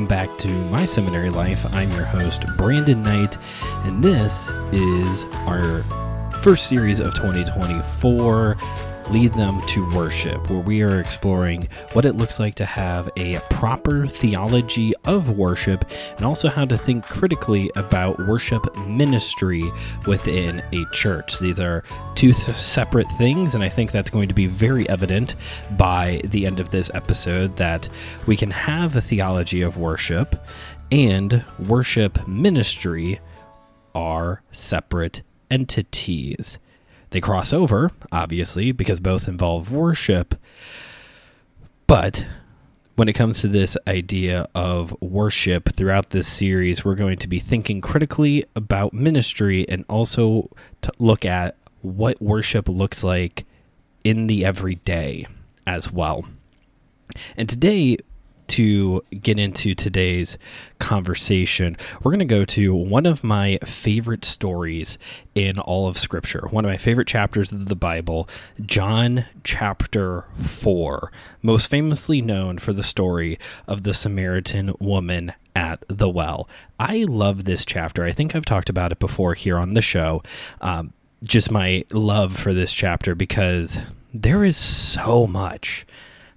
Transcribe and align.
Welcome 0.00 0.16
back 0.16 0.38
to 0.38 0.48
My 0.70 0.86
Seminary 0.86 1.28
Life. 1.28 1.70
I'm 1.74 1.90
your 1.90 2.06
host, 2.06 2.46
Brandon 2.56 3.02
Knight, 3.02 3.36
and 3.84 4.02
this 4.02 4.48
is 4.72 5.26
our 5.46 5.82
first 6.42 6.68
series 6.68 7.00
of 7.00 7.14
2024 7.14 8.56
Lead 9.10 9.34
Them 9.34 9.60
to 9.66 9.92
Worship, 9.94 10.48
where 10.48 10.60
we 10.60 10.82
are 10.82 11.00
exploring 11.00 11.66
what 11.94 12.04
it 12.04 12.14
looks 12.14 12.38
like 12.38 12.54
to 12.54 12.64
have 12.64 13.10
a 13.16 13.40
proper 13.50 14.06
theology 14.06 14.92
of 15.04 15.36
worship 15.36 15.84
and 16.16 16.24
also 16.24 16.48
how 16.48 16.64
to 16.64 16.78
think 16.78 17.04
critically 17.04 17.70
about 17.74 18.18
worship 18.20 18.76
ministry 18.86 19.64
within 20.06 20.62
a 20.72 20.84
church. 20.92 21.40
These 21.40 21.58
are 21.58 21.82
two 22.14 22.32
separate 22.32 23.08
things, 23.18 23.56
and 23.56 23.64
I 23.64 23.68
think 23.68 23.90
that's 23.90 24.10
going 24.10 24.28
to 24.28 24.34
be 24.34 24.46
very 24.46 24.88
evident 24.88 25.34
by 25.76 26.20
the 26.24 26.46
end 26.46 26.60
of 26.60 26.70
this 26.70 26.88
episode 26.94 27.56
that 27.56 27.88
we 28.28 28.36
can 28.36 28.50
have 28.52 28.94
a 28.94 29.00
theology 29.00 29.62
of 29.62 29.76
worship 29.76 30.36
and 30.92 31.44
worship 31.68 32.26
ministry 32.28 33.18
are 33.92 34.42
separate 34.52 35.22
entities. 35.50 36.60
They 37.10 37.20
cross 37.20 37.52
over, 37.52 37.90
obviously, 38.12 38.72
because 38.72 39.00
both 39.00 39.28
involve 39.28 39.72
worship. 39.72 40.34
But 41.86 42.26
when 42.94 43.08
it 43.08 43.14
comes 43.14 43.40
to 43.40 43.48
this 43.48 43.76
idea 43.86 44.46
of 44.54 44.94
worship 45.00 45.70
throughout 45.74 46.10
this 46.10 46.28
series, 46.28 46.84
we're 46.84 46.94
going 46.94 47.18
to 47.18 47.28
be 47.28 47.38
thinking 47.38 47.80
critically 47.80 48.44
about 48.54 48.92
ministry 48.92 49.68
and 49.68 49.84
also 49.88 50.50
to 50.82 50.92
look 50.98 51.24
at 51.24 51.56
what 51.82 52.20
worship 52.20 52.68
looks 52.68 53.02
like 53.02 53.44
in 54.04 54.26
the 54.26 54.44
everyday 54.44 55.26
as 55.66 55.90
well. 55.90 56.24
And 57.36 57.48
today, 57.48 57.96
to 58.50 59.02
get 59.20 59.38
into 59.38 59.74
today's 59.74 60.38
conversation, 60.78 61.76
we're 62.02 62.10
going 62.10 62.18
to 62.20 62.24
go 62.24 62.44
to 62.44 62.74
one 62.74 63.06
of 63.06 63.24
my 63.24 63.58
favorite 63.64 64.24
stories 64.24 64.98
in 65.34 65.58
all 65.58 65.88
of 65.88 65.98
Scripture, 65.98 66.46
one 66.50 66.64
of 66.64 66.70
my 66.70 66.76
favorite 66.76 67.08
chapters 67.08 67.52
of 67.52 67.66
the 67.66 67.76
Bible, 67.76 68.28
John 68.64 69.24
chapter 69.44 70.24
4, 70.42 71.12
most 71.42 71.68
famously 71.68 72.20
known 72.20 72.58
for 72.58 72.72
the 72.72 72.82
story 72.82 73.38
of 73.66 73.82
the 73.82 73.94
Samaritan 73.94 74.74
woman 74.78 75.32
at 75.54 75.84
the 75.88 76.08
well. 76.08 76.48
I 76.78 77.04
love 77.04 77.44
this 77.44 77.64
chapter. 77.64 78.04
I 78.04 78.12
think 78.12 78.34
I've 78.34 78.44
talked 78.44 78.68
about 78.68 78.92
it 78.92 78.98
before 78.98 79.34
here 79.34 79.58
on 79.58 79.74
the 79.74 79.82
show. 79.82 80.22
Um, 80.60 80.92
just 81.22 81.50
my 81.50 81.84
love 81.90 82.36
for 82.36 82.54
this 82.54 82.72
chapter 82.72 83.14
because 83.14 83.80
there 84.12 84.42
is 84.44 84.56
so 84.56 85.26
much 85.26 85.86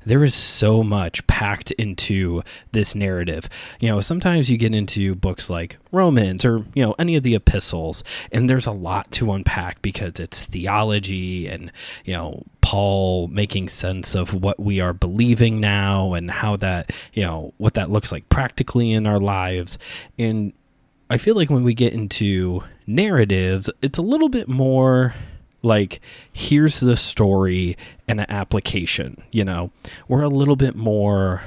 there 0.05 0.23
is 0.23 0.35
so 0.35 0.83
much 0.83 1.25
packed 1.27 1.71
into 1.71 2.43
this 2.71 2.95
narrative. 2.95 3.49
You 3.79 3.89
know, 3.89 4.01
sometimes 4.01 4.49
you 4.49 4.57
get 4.57 4.75
into 4.75 5.15
books 5.15 5.49
like 5.49 5.77
Romans 5.91 6.45
or, 6.45 6.65
you 6.73 6.83
know, 6.83 6.95
any 6.99 7.15
of 7.15 7.23
the 7.23 7.35
epistles, 7.35 8.03
and 8.31 8.49
there's 8.49 8.67
a 8.67 8.71
lot 8.71 9.11
to 9.13 9.31
unpack 9.31 9.81
because 9.81 10.19
it's 10.19 10.45
theology 10.45 11.47
and, 11.47 11.71
you 12.05 12.13
know, 12.13 12.43
Paul 12.61 13.27
making 13.27 13.69
sense 13.69 14.15
of 14.15 14.33
what 14.33 14.59
we 14.59 14.79
are 14.79 14.93
believing 14.93 15.59
now 15.59 16.13
and 16.13 16.31
how 16.31 16.55
that, 16.57 16.91
you 17.13 17.23
know, 17.23 17.53
what 17.57 17.73
that 17.75 17.91
looks 17.91 18.11
like 18.11 18.27
practically 18.29 18.91
in 18.91 19.05
our 19.05 19.19
lives. 19.19 19.77
And 20.17 20.53
I 21.09 21.17
feel 21.17 21.35
like 21.35 21.49
when 21.49 21.63
we 21.63 21.73
get 21.73 21.93
into 21.93 22.63
narratives, 22.87 23.69
it's 23.81 23.97
a 23.97 24.01
little 24.01 24.29
bit 24.29 24.47
more 24.47 25.13
like 25.63 25.99
here's 26.31 26.79
the 26.79 26.95
story 26.95 27.75
and 28.07 28.19
an 28.19 28.29
application 28.29 29.23
you 29.31 29.43
know? 29.43 29.71
We're 30.07 30.21
a 30.21 30.29
little 30.29 30.55
bit 30.55 30.75
more 30.75 31.41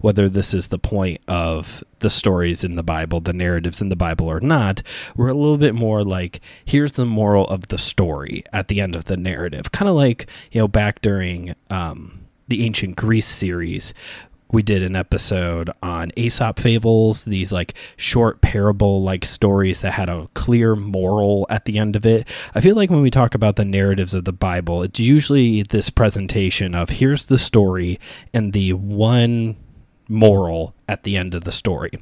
whether 0.00 0.28
this 0.28 0.54
is 0.54 0.68
the 0.68 0.78
point 0.78 1.20
of 1.28 1.82
the 2.00 2.10
stories 2.10 2.62
in 2.62 2.76
the 2.76 2.82
bible 2.82 3.20
the 3.20 3.32
narratives 3.32 3.80
in 3.80 3.88
the 3.88 3.96
bible 3.96 4.30
or 4.30 4.38
not 4.38 4.82
we're 5.16 5.28
a 5.28 5.34
little 5.34 5.56
bit 5.56 5.74
more 5.74 6.04
like 6.04 6.40
here's 6.64 6.92
the 6.92 7.06
moral 7.06 7.46
of 7.48 7.68
the 7.68 7.78
story 7.78 8.44
at 8.52 8.68
the 8.68 8.80
end 8.80 8.94
of 8.94 9.04
the 9.04 9.16
narrative. 9.16 9.72
Kind 9.72 9.88
of 9.88 9.94
like 9.94 10.26
you 10.52 10.60
know 10.60 10.68
back 10.68 11.00
during 11.00 11.54
um, 11.70 12.20
the 12.48 12.64
ancient 12.64 12.96
greece 12.96 13.26
series 13.26 13.92
we 14.50 14.62
did 14.62 14.82
an 14.82 14.96
episode 14.96 15.70
on 15.82 16.12
Aesop 16.16 16.58
fables, 16.58 17.24
these 17.24 17.52
like 17.52 17.74
short 17.96 18.40
parable 18.40 19.02
like 19.02 19.24
stories 19.24 19.82
that 19.82 19.92
had 19.92 20.08
a 20.08 20.28
clear 20.34 20.74
moral 20.74 21.46
at 21.50 21.64
the 21.64 21.78
end 21.78 21.96
of 21.96 22.06
it. 22.06 22.26
I 22.54 22.60
feel 22.60 22.76
like 22.76 22.90
when 22.90 23.02
we 23.02 23.10
talk 23.10 23.34
about 23.34 23.56
the 23.56 23.64
narratives 23.64 24.14
of 24.14 24.24
the 24.24 24.32
Bible, 24.32 24.82
it's 24.82 25.00
usually 25.00 25.62
this 25.62 25.90
presentation 25.90 26.74
of 26.74 26.88
here's 26.88 27.26
the 27.26 27.38
story 27.38 28.00
and 28.32 28.52
the 28.52 28.72
one 28.72 29.56
moral 30.08 30.74
at 30.88 31.02
the 31.02 31.16
end 31.16 31.34
of 31.34 31.44
the 31.44 31.52
story. 31.52 31.92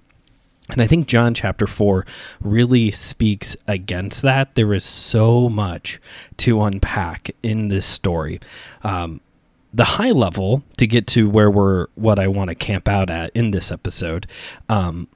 And 0.69 0.83
I 0.83 0.87
think 0.87 1.07
John 1.07 1.33
chapter 1.33 1.67
4 1.67 2.05
really 2.41 2.91
speaks 2.91 3.57
against 3.69 4.23
that. 4.23 4.57
There 4.57 4.75
is 4.75 4.85
so 4.85 5.49
much 5.49 6.01
to 6.39 6.63
unpack 6.63 7.31
in 7.43 7.69
this 7.69 7.87
story. 7.87 8.41
Um, 8.83 9.21
the 9.77 9.85
high 9.85 10.11
level 10.11 10.63
to 10.79 10.87
get 10.87 11.07
to 11.07 11.29
where 11.29 11.51
we're 11.51 11.87
what 11.95 12.19
I 12.19 12.29
want 12.29 12.49
to 12.49 12.55
camp 12.55 12.89
out 12.89 13.11
at 13.11 13.31
in 13.35 13.51
this 13.51 13.71
episode. 13.71 14.27
Um, 14.71 15.07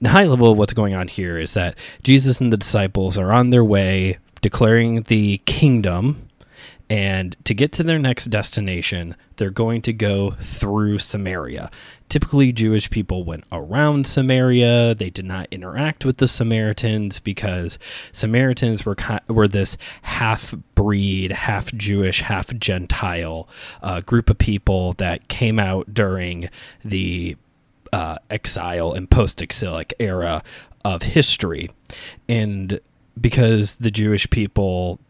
the 0.00 0.08
high 0.08 0.24
level 0.24 0.50
of 0.50 0.58
what's 0.58 0.72
going 0.72 0.94
on 0.94 1.06
here 1.06 1.38
is 1.38 1.54
that 1.54 1.76
Jesus 2.02 2.40
and 2.40 2.52
the 2.52 2.56
disciples 2.56 3.18
are 3.18 3.30
on 3.30 3.50
their 3.50 3.64
way 3.64 4.18
declaring 4.40 5.02
the 5.02 5.38
kingdom 5.44 6.28
and 6.88 7.36
to 7.44 7.54
get 7.54 7.72
to 7.72 7.82
their 7.82 7.98
next 7.98 8.26
destination, 8.26 9.16
they're 9.36 9.50
going 9.50 9.80
to 9.82 9.92
go 9.92 10.32
through 10.32 10.98
Samaria. 10.98 11.70
Typically, 12.12 12.52
Jewish 12.52 12.90
people 12.90 13.24
went 13.24 13.44
around 13.50 14.06
Samaria. 14.06 14.94
They 14.94 15.08
did 15.08 15.24
not 15.24 15.48
interact 15.50 16.04
with 16.04 16.18
the 16.18 16.28
Samaritans 16.28 17.20
because 17.20 17.78
Samaritans 18.12 18.84
were 18.84 18.96
were 19.28 19.48
this 19.48 19.78
half 20.02 20.54
breed, 20.74 21.32
half 21.32 21.72
Jewish, 21.72 22.20
half 22.20 22.54
Gentile 22.58 23.48
uh, 23.82 24.02
group 24.02 24.28
of 24.28 24.36
people 24.36 24.92
that 24.98 25.28
came 25.28 25.58
out 25.58 25.94
during 25.94 26.50
the 26.84 27.38
uh, 27.94 28.18
exile 28.28 28.92
and 28.92 29.10
post-exilic 29.10 29.94
era 29.98 30.42
of 30.84 31.00
history, 31.00 31.70
and 32.28 32.78
because 33.18 33.76
the 33.76 33.90
Jewish 33.90 34.28
people 34.28 35.00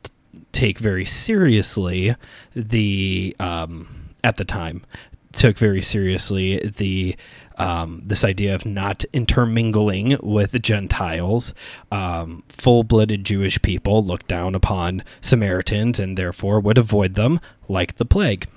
take 0.52 0.78
very 0.78 1.04
seriously 1.04 2.14
the 2.54 3.34
um, 3.40 4.02
at 4.22 4.36
the 4.36 4.44
time 4.44 4.84
took 5.32 5.58
very 5.58 5.82
seriously 5.82 6.58
the 6.76 7.16
um, 7.58 8.02
this 8.04 8.24
idea 8.24 8.54
of 8.54 8.64
not 8.64 9.04
intermingling 9.12 10.16
with 10.22 10.60
Gentiles. 10.62 11.54
Um, 11.90 12.44
Full 12.48 12.84
blooded 12.84 13.24
Jewish 13.24 13.60
people 13.62 14.04
looked 14.04 14.28
down 14.28 14.54
upon 14.54 15.04
Samaritans 15.20 15.98
and 16.00 16.16
therefore 16.16 16.60
would 16.60 16.78
avoid 16.78 17.14
them 17.14 17.40
like 17.68 17.96
the 17.96 18.04
plague. 18.04 18.48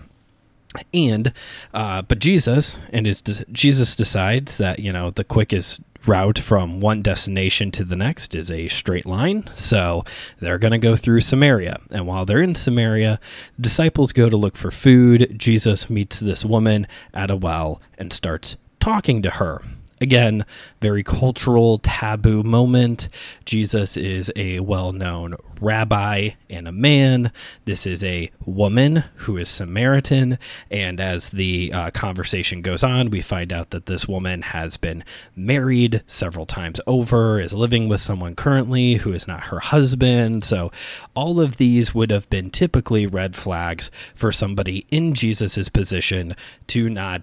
And, 0.93 1.31
uh, 1.73 2.01
but 2.01 2.19
Jesus 2.19 2.79
and 2.91 3.05
his 3.05 3.21
Jesus 3.51 3.95
decides 3.95 4.57
that 4.57 4.79
you 4.79 4.91
know 4.91 5.09
the 5.09 5.23
quickest 5.23 5.81
route 6.07 6.39
from 6.39 6.79
one 6.79 7.01
destination 7.01 7.71
to 7.71 7.83
the 7.83 7.95
next 7.95 8.35
is 8.35 8.51
a 8.51 8.67
straight 8.67 9.05
line. 9.05 9.47
So 9.47 10.03
they're 10.39 10.57
going 10.57 10.71
to 10.71 10.77
go 10.77 10.95
through 10.95 11.21
Samaria. 11.21 11.79
And 11.91 12.07
while 12.07 12.25
they're 12.25 12.41
in 12.41 12.55
Samaria, 12.55 13.19
disciples 13.59 14.11
go 14.11 14.29
to 14.29 14.37
look 14.37 14.57
for 14.57 14.71
food. 14.71 15.35
Jesus 15.37 15.89
meets 15.89 16.19
this 16.19 16.45
woman 16.45 16.87
at 17.13 17.31
a 17.31 17.35
well 17.35 17.81
and 17.97 18.11
starts 18.13 18.57
talking 18.79 19.21
to 19.23 19.31
her. 19.31 19.61
Again, 20.01 20.45
very 20.81 21.03
cultural, 21.03 21.79
taboo 21.79 22.43
moment. 22.43 23.07
Jesus 23.45 23.95
is 23.95 24.31
a 24.35 24.59
well 24.59 24.91
known 24.91 25.35
rabbi 25.61 26.31
and 26.49 26.67
a 26.67 26.71
man. 26.71 27.31
This 27.63 27.87
is 27.87 28.03
a 28.03 28.29
woman 28.45 29.05
who 29.15 29.37
is 29.37 29.47
Samaritan. 29.47 30.37
And 30.69 30.99
as 30.99 31.29
the 31.29 31.71
uh, 31.73 31.91
conversation 31.91 32.61
goes 32.61 32.83
on, 32.83 33.09
we 33.09 33.21
find 33.21 33.53
out 33.53 33.69
that 33.69 33.85
this 33.85 34.05
woman 34.05 34.41
has 34.41 34.75
been 34.75 35.03
married 35.35 36.03
several 36.07 36.45
times 36.45 36.81
over, 36.85 37.39
is 37.39 37.53
living 37.53 37.87
with 37.87 38.01
someone 38.01 38.35
currently 38.35 38.95
who 38.95 39.13
is 39.13 39.27
not 39.27 39.45
her 39.45 39.59
husband. 39.59 40.43
So, 40.43 40.71
all 41.15 41.39
of 41.39 41.55
these 41.55 41.95
would 41.95 42.11
have 42.11 42.29
been 42.29 42.49
typically 42.49 43.07
red 43.07 43.35
flags 43.35 43.89
for 44.13 44.31
somebody 44.31 44.85
in 44.91 45.13
Jesus's 45.13 45.69
position 45.69 46.35
to 46.67 46.89
not 46.89 47.21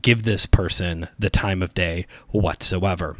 give 0.00 0.22
this 0.22 0.46
person 0.46 1.08
the 1.18 1.30
time 1.30 1.62
of 1.62 1.74
day 1.74 2.06
whatsoever. 2.30 3.16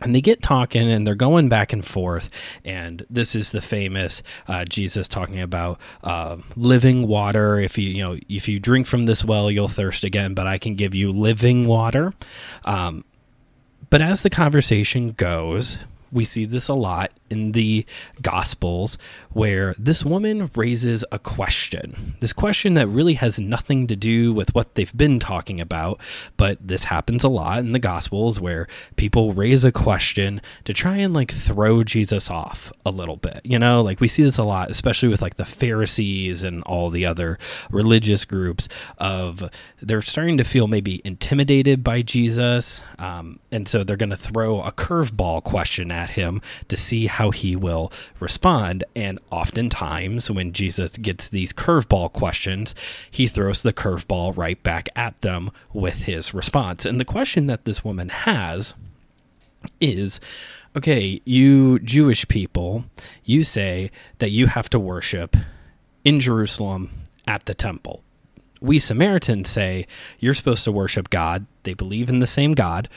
And 0.00 0.14
they 0.14 0.20
get 0.20 0.42
talking 0.42 0.90
and 0.90 1.06
they're 1.06 1.14
going 1.14 1.48
back 1.48 1.72
and 1.72 1.84
forth. 1.84 2.28
And 2.64 3.06
this 3.08 3.34
is 3.34 3.52
the 3.52 3.62
famous 3.62 4.22
uh, 4.46 4.66
Jesus 4.66 5.08
talking 5.08 5.40
about 5.40 5.80
uh, 6.04 6.36
living 6.54 7.08
water. 7.08 7.58
If 7.58 7.78
you, 7.78 7.88
you 7.88 8.02
know, 8.02 8.18
if 8.28 8.46
you 8.46 8.60
drink 8.60 8.86
from 8.86 9.06
this 9.06 9.24
well, 9.24 9.50
you'll 9.50 9.68
thirst 9.68 10.04
again, 10.04 10.34
but 10.34 10.46
I 10.46 10.58
can 10.58 10.74
give 10.74 10.94
you 10.94 11.12
living 11.12 11.66
water. 11.66 12.12
Um, 12.66 13.04
but 13.88 14.02
as 14.02 14.22
the 14.22 14.30
conversation 14.30 15.12
goes, 15.12 15.78
we 16.12 16.24
see 16.24 16.44
this 16.44 16.68
a 16.68 16.74
lot 16.74 17.12
in 17.30 17.52
the 17.52 17.86
Gospels 18.20 18.98
where 19.36 19.74
this 19.78 20.02
woman 20.02 20.50
raises 20.54 21.04
a 21.12 21.18
question. 21.18 22.14
This 22.20 22.32
question 22.32 22.72
that 22.72 22.86
really 22.86 23.12
has 23.14 23.38
nothing 23.38 23.86
to 23.86 23.94
do 23.94 24.32
with 24.32 24.54
what 24.54 24.76
they've 24.76 24.96
been 24.96 25.20
talking 25.20 25.60
about, 25.60 26.00
but 26.38 26.56
this 26.66 26.84
happens 26.84 27.22
a 27.22 27.28
lot 27.28 27.58
in 27.58 27.72
the 27.72 27.78
Gospels 27.78 28.40
where 28.40 28.66
people 28.96 29.34
raise 29.34 29.62
a 29.62 29.70
question 29.70 30.40
to 30.64 30.72
try 30.72 30.96
and 30.96 31.12
like 31.12 31.30
throw 31.30 31.84
Jesus 31.84 32.30
off 32.30 32.72
a 32.86 32.90
little 32.90 33.18
bit. 33.18 33.42
You 33.44 33.58
know, 33.58 33.82
like 33.82 34.00
we 34.00 34.08
see 34.08 34.22
this 34.22 34.38
a 34.38 34.42
lot, 34.42 34.70
especially 34.70 35.10
with 35.10 35.20
like 35.20 35.36
the 35.36 35.44
Pharisees 35.44 36.42
and 36.42 36.62
all 36.62 36.88
the 36.88 37.04
other 37.04 37.38
religious 37.70 38.24
groups 38.24 38.70
of 38.96 39.50
they're 39.82 40.00
starting 40.00 40.38
to 40.38 40.44
feel 40.44 40.66
maybe 40.66 41.02
intimidated 41.04 41.84
by 41.84 42.00
Jesus. 42.00 42.82
Um, 42.98 43.40
and 43.52 43.68
so 43.68 43.84
they're 43.84 43.98
going 43.98 44.08
to 44.08 44.16
throw 44.16 44.62
a 44.62 44.72
curveball 44.72 45.42
question 45.42 45.90
at 45.90 46.08
him 46.08 46.40
to 46.68 46.78
see 46.78 47.06
how 47.06 47.32
he 47.32 47.54
will 47.54 47.92
respond. 48.18 48.82
And 48.94 49.20
oftentimes, 49.30 50.30
when 50.30 50.52
Jesus 50.52 50.96
gets 50.96 51.28
these 51.28 51.52
curveball 51.52 52.12
questions, 52.12 52.74
he 53.10 53.26
throws 53.26 53.62
the 53.62 53.72
curveball 53.72 54.36
right 54.36 54.62
back 54.62 54.88
at 54.96 55.20
them 55.22 55.50
with 55.72 56.04
his 56.04 56.34
response. 56.34 56.84
And 56.84 57.00
the 57.00 57.04
question 57.04 57.46
that 57.46 57.64
this 57.64 57.84
woman 57.84 58.08
has 58.08 58.74
is 59.80 60.20
okay, 60.76 61.20
you 61.24 61.78
Jewish 61.78 62.28
people, 62.28 62.84
you 63.24 63.44
say 63.44 63.90
that 64.18 64.30
you 64.30 64.46
have 64.46 64.68
to 64.70 64.78
worship 64.78 65.36
in 66.04 66.20
Jerusalem 66.20 66.90
at 67.26 67.46
the 67.46 67.54
temple. 67.54 68.02
We 68.60 68.78
Samaritans 68.78 69.48
say 69.48 69.86
you're 70.18 70.34
supposed 70.34 70.64
to 70.64 70.72
worship 70.72 71.10
God. 71.10 71.46
They 71.62 71.74
believe 71.74 72.08
in 72.08 72.20
the 72.20 72.26
same 72.26 72.52
God 72.52 72.88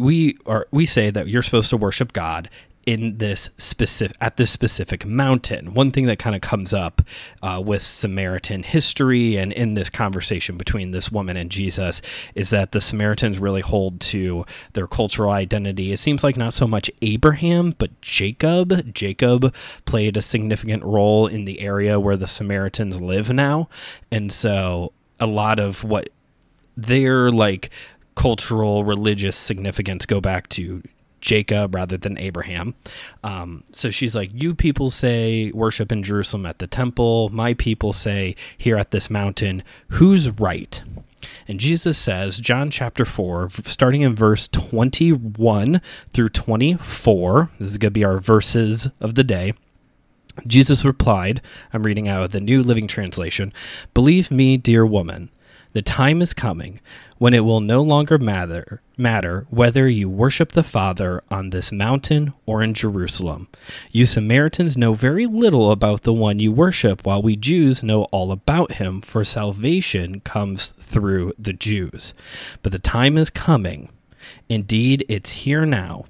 we 0.00 0.38
are 0.46 0.66
we 0.70 0.86
say 0.86 1.10
that 1.10 1.28
you're 1.28 1.42
supposed 1.42 1.70
to 1.70 1.76
worship 1.76 2.12
God 2.12 2.48
in 2.86 3.18
this 3.18 3.50
specific 3.58 4.16
at 4.20 4.36
this 4.36 4.50
specific 4.50 5.04
mountain. 5.04 5.74
One 5.74 5.90
thing 5.90 6.06
that 6.06 6.18
kind 6.18 6.34
of 6.34 6.42
comes 6.42 6.72
up 6.72 7.02
uh, 7.42 7.62
with 7.64 7.82
Samaritan 7.82 8.62
history 8.62 9.36
and 9.36 9.52
in 9.52 9.74
this 9.74 9.90
conversation 9.90 10.56
between 10.56 10.90
this 10.90 11.12
woman 11.12 11.36
and 11.36 11.50
Jesus 11.50 12.00
is 12.34 12.50
that 12.50 12.72
the 12.72 12.80
Samaritans 12.80 13.38
really 13.38 13.60
hold 13.60 14.00
to 14.00 14.44
their 14.72 14.86
cultural 14.86 15.30
identity. 15.30 15.92
It 15.92 15.98
seems 15.98 16.24
like 16.24 16.36
not 16.36 16.54
so 16.54 16.66
much 16.66 16.90
Abraham, 17.02 17.74
but 17.78 18.00
Jacob. 18.00 18.94
Jacob 18.94 19.54
played 19.84 20.16
a 20.16 20.22
significant 20.22 20.82
role 20.82 21.26
in 21.26 21.44
the 21.44 21.60
area 21.60 22.00
where 22.00 22.16
the 22.16 22.28
Samaritans 22.28 23.00
live 23.00 23.30
now, 23.30 23.68
and 24.10 24.32
so 24.32 24.92
a 25.18 25.26
lot 25.26 25.60
of 25.60 25.84
what 25.84 26.08
their 26.76 27.30
like 27.30 27.70
cultural 28.14 28.84
religious 28.84 29.36
significance 29.36 30.06
go 30.06 30.20
back 30.20 30.48
to 30.48 30.82
Jacob 31.20 31.74
rather 31.74 31.96
than 31.96 32.18
Abraham. 32.18 32.74
Um, 33.22 33.64
so 33.72 33.90
she's 33.90 34.14
like, 34.14 34.30
You 34.32 34.54
people 34.54 34.90
say 34.90 35.50
worship 35.52 35.92
in 35.92 36.02
Jerusalem 36.02 36.46
at 36.46 36.58
the 36.58 36.66
temple. 36.66 37.28
My 37.30 37.54
people 37.54 37.92
say 37.92 38.36
here 38.56 38.76
at 38.76 38.90
this 38.90 39.10
mountain. 39.10 39.62
Who's 39.88 40.30
right? 40.30 40.82
And 41.46 41.60
Jesus 41.60 41.98
says, 41.98 42.38
John 42.38 42.70
chapter 42.70 43.04
4, 43.04 43.50
starting 43.64 44.02
in 44.02 44.14
verse 44.14 44.48
21 44.48 45.80
through 46.12 46.28
24, 46.28 47.50
this 47.58 47.72
is 47.72 47.78
going 47.78 47.92
to 47.92 47.98
be 47.98 48.04
our 48.04 48.18
verses 48.18 48.88
of 49.00 49.14
the 49.14 49.24
day. 49.24 49.54
Jesus 50.46 50.84
replied, 50.84 51.42
I'm 51.72 51.82
reading 51.82 52.08
out 52.08 52.22
of 52.22 52.32
the 52.32 52.40
New 52.40 52.62
Living 52.62 52.86
Translation 52.86 53.52
Believe 53.94 54.30
me, 54.30 54.56
dear 54.56 54.86
woman, 54.86 55.30
the 55.72 55.82
time 55.82 56.20
is 56.22 56.34
coming 56.34 56.80
when 57.18 57.34
it 57.34 57.40
will 57.40 57.60
no 57.60 57.82
longer 57.82 58.18
matter 58.18 58.80
matter 59.00 59.46
whether 59.50 59.88
you 59.88 60.08
worship 60.08 60.52
the 60.52 60.62
Father 60.62 61.22
on 61.30 61.50
this 61.50 61.72
mountain 61.72 62.32
or 62.46 62.62
in 62.62 62.74
Jerusalem. 62.74 63.48
You 63.90 64.06
Samaritans 64.06 64.76
know 64.76 64.92
very 64.92 65.26
little 65.26 65.72
about 65.72 66.02
the 66.02 66.12
one 66.12 66.38
you 66.38 66.52
worship, 66.52 67.04
while 67.04 67.22
we 67.22 67.34
Jews 67.34 67.82
know 67.82 68.04
all 68.04 68.30
about 68.30 68.72
him, 68.72 69.00
for 69.00 69.24
salvation 69.24 70.20
comes 70.20 70.74
through 70.78 71.32
the 71.38 71.54
Jews. 71.54 72.14
But 72.62 72.72
the 72.72 72.78
time 72.78 73.18
is 73.18 73.30
coming. 73.30 73.88
Indeed, 74.48 75.04
it's 75.08 75.30
here 75.32 75.66
now 75.66 76.04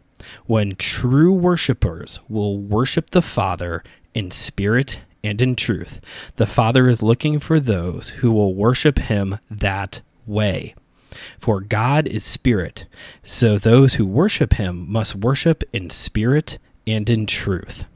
when 0.47 0.77
true 0.77 1.33
worshippers 1.33 2.19
will 2.29 2.59
worship 2.59 3.11
the 3.11 3.23
Father 3.23 3.83
in 4.15 4.31
spirit 4.31 5.01
and 5.23 5.41
in 5.41 5.57
truth. 5.57 6.01
The 6.37 6.47
Father 6.47 6.89
is 6.89 7.03
looking 7.03 7.39
for 7.39 7.61
those 7.61 8.09
who 8.09 8.33
will 8.33 8.55
worship 8.55 8.99
him 8.99 9.39
that 9.51 10.01
way. 10.27 10.75
For 11.41 11.61
God 11.61 12.07
is 12.07 12.25
spirit, 12.25 12.87
so 13.23 13.59
those 13.59 13.95
who 13.95 14.07
worship 14.07 14.55
him 14.55 14.91
must 14.91 15.17
worship 15.17 15.65
in 15.73 15.91
spirit 15.91 16.59
and 16.87 17.11
in 17.11 17.27
truth. 17.27 17.87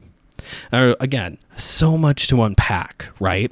Now, 0.71 0.95
again, 0.99 1.37
so 1.55 1.97
much 1.97 2.27
to 2.27 2.43
unpack, 2.43 3.07
right? 3.19 3.51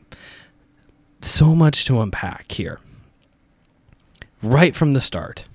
So 1.22 1.56
much 1.56 1.86
to 1.86 2.02
unpack 2.02 2.52
here. 2.52 2.80
Right 4.42 4.76
from 4.76 4.94
the 4.94 5.02
start, 5.02 5.46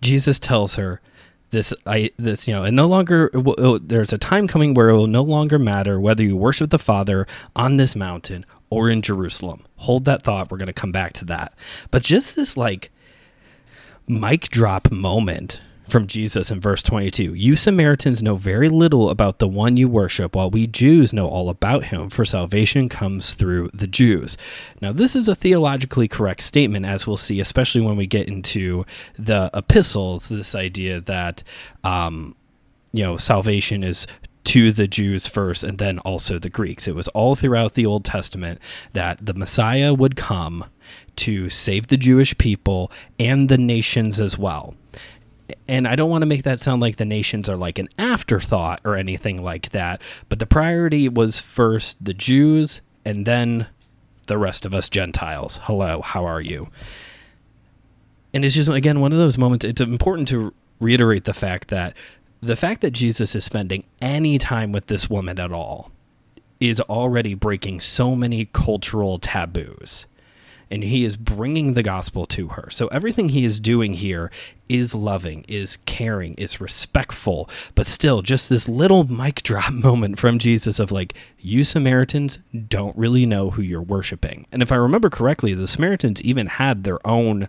Jesus 0.00 0.38
tells 0.38 0.76
her, 0.76 1.00
this 1.54 1.72
I 1.86 2.10
this 2.18 2.46
you 2.46 2.52
know 2.52 2.64
and 2.64 2.76
no 2.76 2.86
longer 2.86 3.30
it, 3.32 3.46
oh, 3.58 3.78
there's 3.78 4.12
a 4.12 4.18
time 4.18 4.46
coming 4.46 4.74
where 4.74 4.90
it 4.90 4.96
will 4.96 5.06
no 5.06 5.22
longer 5.22 5.58
matter 5.58 5.98
whether 5.98 6.22
you 6.22 6.36
worship 6.36 6.70
the 6.70 6.78
Father 6.78 7.26
on 7.56 7.78
this 7.78 7.96
mountain 7.96 8.44
or 8.68 8.90
in 8.90 9.00
Jerusalem. 9.00 9.64
Hold 9.76 10.04
that 10.04 10.22
thought. 10.22 10.50
We're 10.50 10.58
going 10.58 10.66
to 10.66 10.72
come 10.72 10.92
back 10.92 11.12
to 11.14 11.24
that. 11.26 11.54
But 11.90 12.02
just 12.02 12.36
this 12.36 12.56
like 12.56 12.90
mic 14.06 14.48
drop 14.48 14.90
moment 14.90 15.60
from 15.88 16.06
Jesus 16.06 16.50
in 16.50 16.60
verse 16.60 16.82
22. 16.82 17.34
You 17.34 17.56
Samaritans 17.56 18.22
know 18.22 18.36
very 18.36 18.68
little 18.68 19.10
about 19.10 19.38
the 19.38 19.48
one 19.48 19.76
you 19.76 19.88
worship, 19.88 20.34
while 20.34 20.50
we 20.50 20.66
Jews 20.66 21.12
know 21.12 21.28
all 21.28 21.48
about 21.48 21.84
him, 21.84 22.10
for 22.10 22.24
salvation 22.24 22.88
comes 22.88 23.34
through 23.34 23.70
the 23.74 23.86
Jews. 23.86 24.36
Now, 24.80 24.92
this 24.92 25.14
is 25.14 25.28
a 25.28 25.34
theologically 25.34 26.08
correct 26.08 26.42
statement, 26.42 26.86
as 26.86 27.06
we'll 27.06 27.16
see, 27.16 27.40
especially 27.40 27.82
when 27.82 27.96
we 27.96 28.06
get 28.06 28.28
into 28.28 28.84
the 29.18 29.50
epistles, 29.54 30.28
this 30.28 30.54
idea 30.54 31.00
that, 31.02 31.42
um, 31.82 32.34
you 32.92 33.02
know, 33.02 33.16
salvation 33.16 33.84
is 33.84 34.06
to 34.44 34.72
the 34.72 34.86
Jews 34.86 35.26
first 35.26 35.64
and 35.64 35.78
then 35.78 35.98
also 36.00 36.38
the 36.38 36.50
Greeks. 36.50 36.86
It 36.86 36.94
was 36.94 37.08
all 37.08 37.34
throughout 37.34 37.74
the 37.74 37.86
Old 37.86 38.04
Testament 38.04 38.60
that 38.92 39.24
the 39.24 39.34
Messiah 39.34 39.94
would 39.94 40.16
come 40.16 40.66
to 41.16 41.48
save 41.48 41.86
the 41.86 41.96
Jewish 41.96 42.36
people 42.36 42.92
and 43.18 43.48
the 43.48 43.58
nations 43.58 44.20
as 44.20 44.38
well. 44.38 44.74
And 45.68 45.86
I 45.86 45.96
don't 45.96 46.10
want 46.10 46.22
to 46.22 46.26
make 46.26 46.42
that 46.44 46.60
sound 46.60 46.80
like 46.80 46.96
the 46.96 47.04
nations 47.04 47.48
are 47.48 47.56
like 47.56 47.78
an 47.78 47.88
afterthought 47.98 48.80
or 48.84 48.96
anything 48.96 49.42
like 49.42 49.70
that, 49.70 50.00
but 50.28 50.38
the 50.38 50.46
priority 50.46 51.08
was 51.08 51.40
first 51.40 52.02
the 52.02 52.14
Jews 52.14 52.80
and 53.04 53.26
then 53.26 53.66
the 54.26 54.38
rest 54.38 54.64
of 54.64 54.74
us 54.74 54.88
Gentiles. 54.88 55.60
Hello, 55.64 56.00
how 56.00 56.24
are 56.24 56.40
you? 56.40 56.68
And 58.32 58.44
it's 58.44 58.54
just, 58.54 58.70
again, 58.70 59.00
one 59.00 59.12
of 59.12 59.18
those 59.18 59.38
moments, 59.38 59.64
it's 59.64 59.80
important 59.80 60.28
to 60.28 60.52
reiterate 60.80 61.24
the 61.24 61.34
fact 61.34 61.68
that 61.68 61.94
the 62.40 62.56
fact 62.56 62.80
that 62.82 62.90
Jesus 62.90 63.34
is 63.34 63.44
spending 63.44 63.84
any 64.02 64.38
time 64.38 64.70
with 64.72 64.86
this 64.86 65.08
woman 65.08 65.38
at 65.38 65.52
all 65.52 65.90
is 66.60 66.80
already 66.80 67.34
breaking 67.34 67.80
so 67.80 68.14
many 68.14 68.46
cultural 68.46 69.18
taboos. 69.18 70.06
And 70.74 70.82
he 70.82 71.04
is 71.04 71.16
bringing 71.16 71.74
the 71.74 71.84
gospel 71.84 72.26
to 72.26 72.48
her. 72.48 72.68
So 72.68 72.88
everything 72.88 73.28
he 73.28 73.44
is 73.44 73.60
doing 73.60 73.92
here 73.92 74.28
is 74.68 74.92
loving, 74.92 75.44
is 75.46 75.78
caring, 75.86 76.34
is 76.34 76.60
respectful, 76.60 77.48
but 77.76 77.86
still 77.86 78.22
just 78.22 78.48
this 78.48 78.68
little 78.68 79.04
mic 79.04 79.36
drop 79.44 79.72
moment 79.72 80.18
from 80.18 80.40
Jesus 80.40 80.80
of 80.80 80.90
like, 80.90 81.14
you 81.38 81.62
Samaritans 81.62 82.40
don't 82.66 82.96
really 82.96 83.24
know 83.24 83.50
who 83.50 83.62
you're 83.62 83.80
worshiping. 83.80 84.48
And 84.50 84.62
if 84.62 84.72
I 84.72 84.76
remember 84.76 85.10
correctly, 85.10 85.54
the 85.54 85.68
Samaritans 85.68 86.20
even 86.22 86.48
had 86.48 86.82
their 86.82 86.98
own 87.06 87.48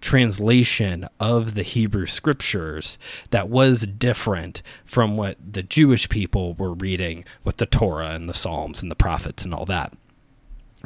translation 0.00 1.08
of 1.18 1.54
the 1.54 1.64
Hebrew 1.64 2.06
scriptures 2.06 2.98
that 3.30 3.48
was 3.48 3.84
different 3.84 4.62
from 4.84 5.16
what 5.16 5.38
the 5.44 5.64
Jewish 5.64 6.08
people 6.08 6.54
were 6.54 6.72
reading 6.72 7.24
with 7.42 7.56
the 7.56 7.66
Torah 7.66 8.10
and 8.10 8.28
the 8.28 8.34
Psalms 8.34 8.80
and 8.80 8.92
the 8.92 8.96
prophets 8.96 9.44
and 9.44 9.52
all 9.52 9.66
that. 9.66 9.92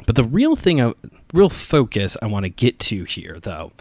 But 0.05 0.15
the 0.15 0.23
real 0.23 0.55
thing, 0.55 0.81
I, 0.81 0.93
real 1.33 1.49
focus 1.49 2.17
I 2.21 2.25
want 2.27 2.43
to 2.43 2.49
get 2.49 2.79
to 2.79 3.05
here, 3.05 3.39
though, 3.41 3.71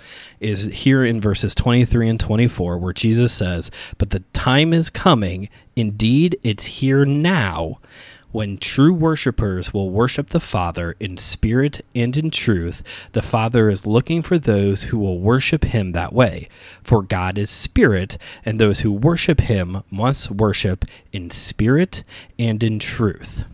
is 0.40 0.62
here 0.62 1.04
in 1.04 1.20
verses 1.20 1.54
23 1.54 2.08
and 2.08 2.20
24, 2.20 2.78
where 2.78 2.92
Jesus 2.92 3.32
says, 3.32 3.70
But 3.98 4.10
the 4.10 4.20
time 4.32 4.72
is 4.72 4.90
coming, 4.90 5.48
indeed, 5.74 6.38
it's 6.42 6.64
here 6.66 7.04
now, 7.04 7.78
when 8.34 8.58
true 8.58 8.92
worshippers 8.92 9.72
will 9.72 9.90
worship 9.90 10.30
the 10.30 10.40
Father 10.40 10.96
in 10.98 11.16
spirit 11.16 11.84
and 11.94 12.16
in 12.16 12.32
truth, 12.32 12.82
the 13.12 13.22
Father 13.22 13.68
is 13.68 13.86
looking 13.86 14.22
for 14.22 14.40
those 14.40 14.84
who 14.84 14.98
will 14.98 15.20
worship 15.20 15.62
him 15.66 15.92
that 15.92 16.12
way. 16.12 16.48
For 16.82 17.00
God 17.00 17.38
is 17.38 17.48
spirit, 17.48 18.18
and 18.44 18.58
those 18.58 18.80
who 18.80 18.90
worship 18.90 19.42
him 19.42 19.84
must 19.88 20.32
worship 20.32 20.84
in 21.12 21.30
spirit 21.30 22.02
and 22.36 22.64
in 22.64 22.80
truth. 22.80 23.44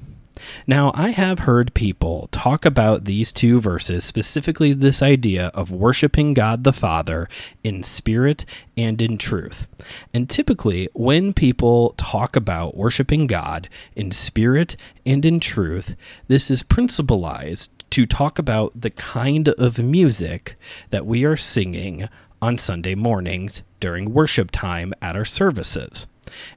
Now, 0.67 0.93
I 0.95 1.11
have 1.11 1.41
heard 1.41 1.75
people 1.75 2.29
talk 2.33 2.65
about 2.65 3.05
these 3.05 3.33
two 3.33 3.61
verses, 3.61 4.05
specifically 4.05 4.73
this 4.73 5.03
idea 5.03 5.49
of 5.49 5.71
worshiping 5.71 6.35
God 6.35 6.65
the 6.65 6.73
Father 6.73 7.29
in 7.65 7.83
spirit 7.83 8.45
and 8.77 9.01
in 9.01 9.19
truth. 9.19 9.67
And 10.13 10.29
typically, 10.29 10.89
when 10.93 11.33
people 11.33 11.95
talk 11.97 12.37
about 12.37 12.77
worshiping 12.77 13.27
God 13.27 13.69
in 13.97 14.13
spirit 14.13 14.77
and 15.07 15.25
in 15.25 15.41
truth, 15.41 15.97
this 16.29 16.51
is 16.51 16.63
principalized 16.63 17.71
to 17.91 18.07
talk 18.07 18.39
about 18.39 18.79
the 18.81 18.91
kind 18.91 19.49
of 19.49 19.79
music 19.79 20.57
that 20.91 21.07
we 21.07 21.25
are 21.25 21.37
singing 21.37 22.09
on 22.43 22.57
Sunday 22.57 22.95
mornings 22.95 23.63
during 23.81 24.13
worship 24.13 24.51
time 24.51 24.95
at 25.03 25.17
our 25.17 25.25
services. 25.25 26.07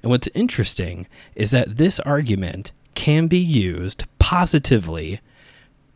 And 0.02 0.12
what's 0.12 0.30
interesting 0.34 1.08
is 1.36 1.52
that 1.52 1.78
this 1.78 2.00
argument 2.02 2.72
can 2.96 3.28
be 3.28 3.40
used 3.40 4.06
positively 4.20 5.20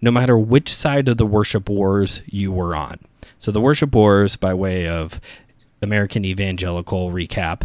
no 0.02 0.12
matter 0.12 0.38
which 0.38 0.74
side 0.74 1.10
of 1.10 1.18
the 1.18 1.26
worship 1.26 1.70
wars 1.70 2.22
you 2.26 2.52
were 2.52 2.76
on. 2.76 3.00
So, 3.40 3.52
the 3.52 3.62
worship 3.62 3.94
wars, 3.94 4.36
by 4.36 4.54
way 4.54 4.88
of 4.88 5.20
American 5.82 6.26
evangelical 6.26 7.12
recap, 7.12 7.64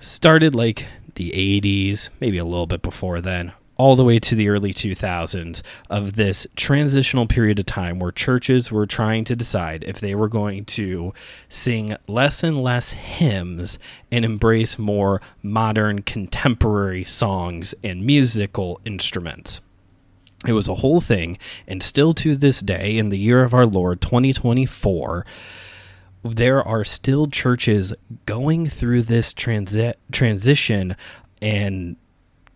started 0.00 0.54
like 0.54 0.86
the 1.14 1.30
80s, 1.30 2.10
maybe 2.20 2.38
a 2.38 2.44
little 2.44 2.66
bit 2.66 2.82
before 2.82 3.20
then, 3.20 3.52
all 3.76 3.96
the 3.96 4.04
way 4.04 4.18
to 4.18 4.34
the 4.34 4.48
early 4.48 4.72
2000s 4.72 5.62
of 5.88 6.14
this 6.14 6.46
transitional 6.56 7.26
period 7.26 7.58
of 7.58 7.66
time 7.66 7.98
where 7.98 8.12
churches 8.12 8.70
were 8.70 8.86
trying 8.86 9.24
to 9.24 9.36
decide 9.36 9.84
if 9.84 10.00
they 10.00 10.14
were 10.14 10.28
going 10.28 10.64
to 10.64 11.12
sing 11.48 11.96
less 12.06 12.42
and 12.42 12.62
less 12.62 12.92
hymns 12.92 13.78
and 14.10 14.24
embrace 14.24 14.78
more 14.78 15.20
modern 15.42 16.02
contemporary 16.02 17.04
songs 17.04 17.74
and 17.82 18.04
musical 18.04 18.80
instruments. 18.84 19.60
It 20.46 20.52
was 20.52 20.68
a 20.68 20.76
whole 20.76 21.00
thing, 21.00 21.38
and 21.68 21.82
still 21.82 22.12
to 22.14 22.34
this 22.34 22.60
day, 22.60 22.98
in 22.98 23.10
the 23.10 23.18
year 23.18 23.44
of 23.44 23.54
our 23.54 23.66
Lord 23.66 24.00
2024, 24.00 25.24
there 26.24 26.62
are 26.62 26.84
still 26.84 27.28
churches 27.28 27.92
going 28.26 28.66
through 28.66 29.02
this 29.02 29.32
transi- 29.32 29.94
transition 30.10 30.96
and 31.40 31.96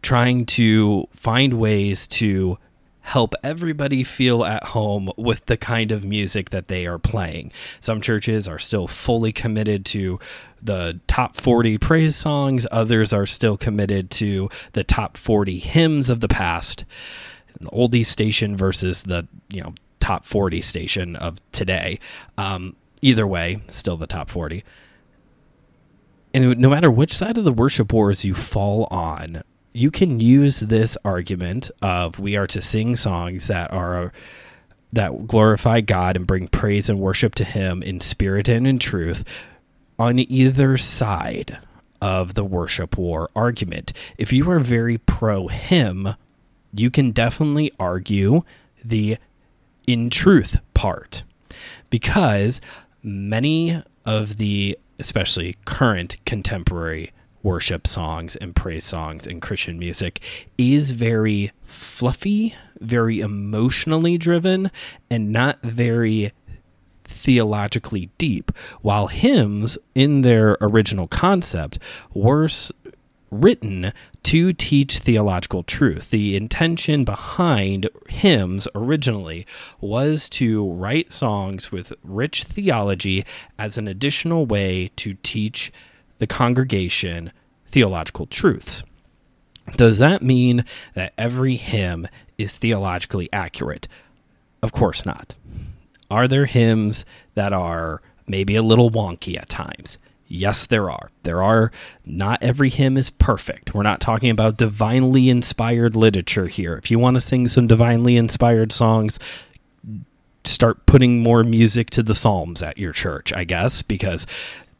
trying 0.03 0.47
to 0.47 1.09
find 1.12 1.55
ways 1.55 2.07
to 2.07 2.59
help 3.07 3.35
everybody 3.45 4.03
feel 4.03 4.45
at 4.45 4.65
home 4.65 5.09
with 5.17 5.47
the 5.47 5.57
kind 5.57 5.93
of 5.93 6.05
music 6.05 6.50
that 6.50 6.67
they 6.67 6.87
are 6.87 6.99
playing. 6.99 7.53
Some 7.81 8.00
churches 8.00 8.49
are 8.49 8.59
still 8.59 8.88
fully 8.88 9.33
committed 9.33 9.85
to 9.87 10.19
the 10.61 10.99
top 11.07 11.37
40 11.37 11.79
praise 11.79 12.17
songs, 12.17 12.67
others 12.73 13.12
are 13.12 13.25
still 13.25 13.57
committed 13.57 14.11
to 14.11 14.49
the 14.73 14.83
top 14.83 15.17
40 15.17 15.61
hymns 15.61 16.11
of 16.11 16.21
the 16.21 16.26
past. 16.26 16.85
The 17.61 17.71
oldies 17.71 18.07
station 18.07 18.57
versus 18.57 19.05
the, 19.05 19.29
you 19.49 19.62
know, 19.62 19.75
top 20.00 20.25
40 20.25 20.61
station 20.61 21.15
of 21.15 21.41
today. 21.53 22.00
Um, 22.37 22.75
either 23.03 23.26
way, 23.26 23.62
still 23.69 23.97
the 23.97 24.09
top 24.09 24.31
40. 24.31 24.65
And 26.35 26.59
no 26.59 26.69
matter 26.69 26.91
which 26.91 27.17
side 27.17 27.38
of 27.38 27.45
the 27.45 27.53
worship 27.53 27.93
wars 27.93 28.25
you 28.25 28.35
fall 28.35 28.88
on, 28.91 29.43
you 29.76 29.90
can 29.90 30.21
use 30.21 30.61
this 30.61 30.97
argument 31.04 31.71
of 31.83 32.18
we 32.18 32.35
are 32.35 32.47
to 32.47 32.62
sing 32.62 32.97
songs 32.97 33.49
that 33.49 33.71
are 33.73 34.12
that 34.92 35.26
glorify 35.26 35.83
God 35.83 36.16
and 36.16 36.26
bring 36.26 36.49
praise 36.49 36.88
and 36.88 36.99
worship 36.99 37.35
to 37.35 37.45
hymn 37.45 37.83
in 37.83 38.00
spirit 38.00 38.49
and 38.49 38.66
in 38.66 38.78
truth 38.78 39.23
on 39.99 40.18
either 40.18 40.78
side 40.78 41.59
of 42.00 42.35
the 42.35 42.45
worship 42.45 42.97
war 42.97 43.28
argument. 43.37 43.92
If 44.16 44.33
you 44.33 44.50
are 44.50 44.59
very 44.59 44.97
pro 44.97 45.49
him, 45.49 46.14
you 46.73 46.90
can 46.90 47.11
definitely 47.11 47.71
argue 47.78 48.45
the 48.83 49.18
in 49.87 50.09
truth 50.09 50.59
part 50.73 51.23
because 51.90 52.61
many 53.02 53.83
of 54.06 54.38
the 54.38 54.78
especially 54.99 55.56
current 55.66 56.16
contemporary 56.25 57.12
worship 57.47 57.87
songs 57.87 58.35
and 58.35 58.57
praise 58.57 58.85
songs 58.85 59.25
and 59.25 59.41
Christian 59.41 59.79
music 59.79 60.21
is 60.59 60.91
very 60.91 61.53
fluffy, 61.62 62.57
very 62.81 63.21
emotionally 63.21 64.19
driven, 64.19 64.69
and 65.09 65.31
not 65.31 65.62
very 65.62 66.33
theologically 67.05 68.11
deep, 68.19 68.50
while 68.83 69.07
hymns, 69.07 69.79
in 69.95 70.23
their 70.23 70.59
original 70.61 71.07
concept, 71.07 71.79
were 72.12 72.49
written 73.31 73.93
to 74.25 74.53
teach 74.53 74.99
theological 74.99 75.62
truth. 75.62 76.11
The 76.11 76.35
intention 76.37 77.05
behind 77.05 77.88
hymns 78.09 78.67
originally 78.75 79.47
was 79.81 80.29
to 80.31 80.69
write 80.69 81.12
songs 81.12 81.71
with 81.71 81.93
rich 82.03 82.43
theology 82.43 83.25
as 83.57 83.79
an 83.79 83.87
additional 83.87 84.47
way 84.47 84.91
to 84.97 85.15
teach 85.23 85.73
the 86.19 86.26
congregation 86.26 87.31
theological 87.76 88.25
truths. 88.25 88.83
Does 89.76 89.99
that 89.99 90.23
mean 90.23 90.64
that 90.95 91.12
every 91.18 91.56
hymn 91.56 92.09
is 92.38 92.56
theologically 92.56 93.28
accurate? 93.35 93.87
Of 94.62 94.73
course 94.73 95.04
not. 95.04 95.35
Are 96.11 96.26
there 96.26 96.47
hymns 96.47 97.04
that 97.35 97.52
are 97.52 98.00
maybe 98.26 98.56
a 98.56 98.62
little 98.62 98.90
wonky 98.90 99.37
at 99.37 99.50
times? 99.50 99.99
Yes, 100.26 100.64
there 100.64 100.90
are. 100.90 101.11
There 101.25 101.42
are. 101.42 101.71
Not 102.06 102.42
every 102.42 102.71
hymn 102.71 102.97
is 102.97 103.11
perfect. 103.11 103.75
We're 103.75 103.83
not 103.83 104.00
talking 104.00 104.30
about 104.30 104.56
divinely 104.56 105.28
inspired 105.28 105.95
literature 105.95 106.47
here. 106.47 106.76
If 106.78 106.90
you 106.90 106.99
want 106.99 107.16
to 107.16 107.21
sing 107.21 107.47
some 107.47 107.66
divinely 107.66 108.16
inspired 108.16 108.73
songs, 108.73 109.18
start 110.45 110.87
putting 110.87 111.23
more 111.23 111.45
music 111.45 111.90
to 111.90 112.02
the 112.02 112.14
Psalms 112.14 112.62
at 112.62 112.78
your 112.78 112.95
church, 112.95 113.35
I 113.35 113.45
guess, 113.45 113.83
because 113.83 114.26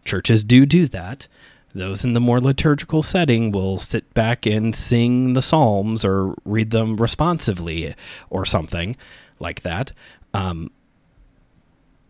churches 0.06 0.42
do 0.42 0.64
do 0.64 0.86
that. 0.86 1.28
Those 1.76 2.04
in 2.04 2.14
the 2.14 2.21
more 2.21 2.40
liturgical 2.40 3.02
setting 3.02 3.52
will 3.52 3.76
sit 3.76 4.14
back 4.14 4.47
and 4.47 4.75
sing 4.75 5.35
the 5.35 5.42
Psalms 5.42 6.06
or 6.06 6.35
read 6.45 6.71
them 6.71 6.97
responsively 6.97 7.95
or 8.30 8.47
something 8.47 8.97
like 9.38 9.61
that. 9.61 9.92
Um, 10.33 10.71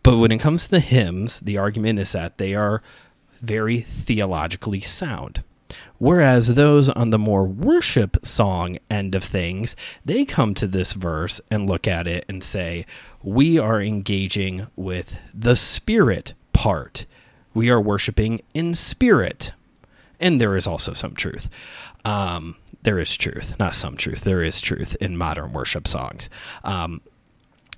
but 0.03 0.19
when 0.19 0.31
it 0.31 0.37
comes 0.37 0.63
to 0.63 0.71
the 0.71 0.79
hymns, 0.79 1.41
the 1.41 1.57
argument 1.57 1.99
is 1.99 2.13
that 2.13 2.37
they 2.37 2.55
are 2.55 2.81
very 3.41 3.81
theologically 3.81 4.79
sound. 4.79 5.43
Whereas 5.97 6.55
those 6.55 6.87
on 6.87 7.09
the 7.09 7.19
more 7.19 7.43
worship 7.43 8.25
song 8.25 8.77
end 8.89 9.15
of 9.15 9.23
things, 9.23 9.75
they 10.05 10.23
come 10.23 10.53
to 10.53 10.67
this 10.67 10.93
verse 10.93 11.41
and 11.51 11.69
look 11.69 11.89
at 11.89 12.07
it 12.07 12.23
and 12.29 12.41
say, 12.41 12.85
We 13.21 13.59
are 13.59 13.81
engaging 13.81 14.67
with 14.77 15.17
the 15.33 15.57
spirit 15.57 16.35
part 16.53 17.05
we 17.57 17.71
are 17.71 17.81
worshiping 17.81 18.39
in 18.53 18.75
spirit. 18.75 19.51
And 20.19 20.41
there 20.41 20.55
is 20.55 20.67
also 20.67 20.93
some 20.93 21.13
truth. 21.13 21.49
Um, 22.05 22.55
there 22.83 22.99
is 22.99 23.15
truth, 23.15 23.57
not 23.59 23.75
some 23.75 23.97
truth. 23.97 24.21
There 24.21 24.43
is 24.43 24.61
truth 24.61 24.95
in 25.01 25.17
modern 25.17 25.53
worship 25.53 25.87
songs. 25.87 26.29
Um, 26.63 27.01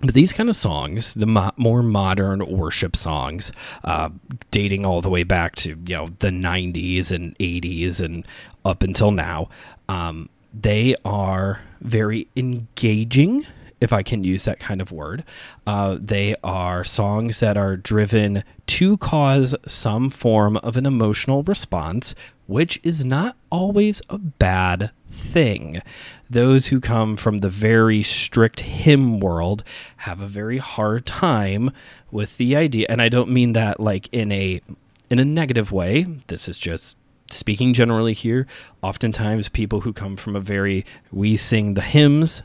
but 0.02 0.14
these 0.14 0.32
kind 0.32 0.50
of 0.50 0.56
songs, 0.56 1.14
the 1.14 1.26
mo- 1.26 1.52
more 1.58 1.84
modern 1.84 2.46
worship 2.46 2.96
songs, 2.96 3.52
uh, 3.84 4.10
dating 4.50 4.86
all 4.86 5.02
the 5.02 5.10
way 5.10 5.24
back 5.24 5.56
to 5.58 5.70
you 5.86 5.96
know 5.96 6.08
the 6.20 6.30
'90s 6.30 7.12
and 7.12 7.38
'80s 7.40 8.00
and 8.00 8.26
up 8.64 8.82
until 8.82 9.12
now, 9.12 9.50
um, 9.90 10.30
they 10.54 10.96
are 11.04 11.62
very 11.82 12.28
engaging 12.36 13.46
if 13.82 13.94
I 13.94 14.04
can 14.04 14.24
use 14.24 14.46
that 14.46 14.60
kind 14.60 14.82
of 14.82 14.92
word. 14.92 15.24
Uh, 15.66 15.98
they 16.00 16.36
are 16.44 16.84
songs 16.84 17.40
that 17.40 17.58
are 17.58 17.78
driven 17.78 18.44
to 18.68 18.98
cause 18.98 19.56
some 19.66 20.10
form 20.10 20.58
of 20.58 20.78
an 20.78 20.86
emotional 20.86 21.44
response, 21.44 22.16
which 22.48 22.80
is 22.84 23.06
not 23.06 23.36
always 23.50 24.02
a 24.10 24.18
bad 24.18 24.92
thing. 25.12 25.82
Those 26.30 26.68
who 26.68 26.80
come 26.80 27.16
from 27.16 27.40
the 27.40 27.50
very 27.50 28.04
strict 28.04 28.62
hymn 28.62 29.20
world 29.20 29.64
have 29.98 30.22
a 30.22 30.28
very 30.28 30.58
hard 30.58 31.06
time 31.06 31.72
with 32.12 32.38
the 32.38 32.56
idea, 32.56 32.86
and 32.90 33.02
I 33.02 33.10
don't 33.10 33.32
mean 33.32 33.54
that 33.54 33.80
like 33.80 34.10
in 34.12 34.32
a 34.32 34.62
in 35.10 35.20
a 35.20 35.26
negative 35.26 35.72
way. 35.72 36.06
This 36.28 36.48
is 36.48 36.60
just 36.60 36.96
speaking 37.32 37.74
generally 37.74 38.14
here. 38.14 38.46
Oftentimes, 38.82 39.50
people 39.50 39.82
who 39.82 39.94
come 39.94 40.16
from 40.16 40.36
a 40.36 40.40
very 40.40 40.86
we 41.12 41.36
sing 41.36 41.74
the 41.74 41.82
hymns 41.82 42.44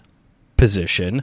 position 0.57 1.23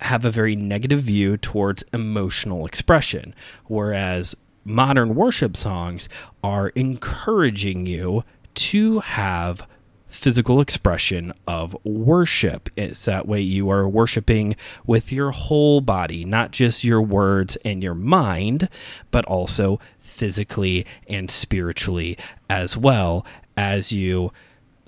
have 0.00 0.24
a 0.24 0.30
very 0.30 0.56
negative 0.56 1.00
view 1.00 1.36
towards 1.36 1.84
emotional 1.92 2.66
expression, 2.66 3.34
whereas 3.66 4.34
modern 4.64 5.14
worship 5.14 5.56
songs 5.56 6.08
are 6.42 6.68
encouraging 6.70 7.86
you 7.86 8.24
to 8.54 9.00
have 9.00 9.66
physical 10.06 10.60
expression 10.60 11.32
of 11.46 11.76
worship. 11.84 12.68
It's 12.76 13.04
that 13.06 13.26
way 13.26 13.40
you 13.40 13.70
are 13.70 13.88
worshiping 13.88 14.56
with 14.86 15.10
your 15.10 15.30
whole 15.30 15.80
body, 15.80 16.24
not 16.24 16.50
just 16.50 16.84
your 16.84 17.00
words 17.00 17.56
and 17.64 17.82
your 17.82 17.94
mind, 17.94 18.68
but 19.10 19.24
also 19.24 19.80
physically 19.98 20.84
and 21.08 21.30
spiritually 21.30 22.18
as 22.50 22.76
well 22.76 23.24
as 23.56 23.90
you 23.90 24.32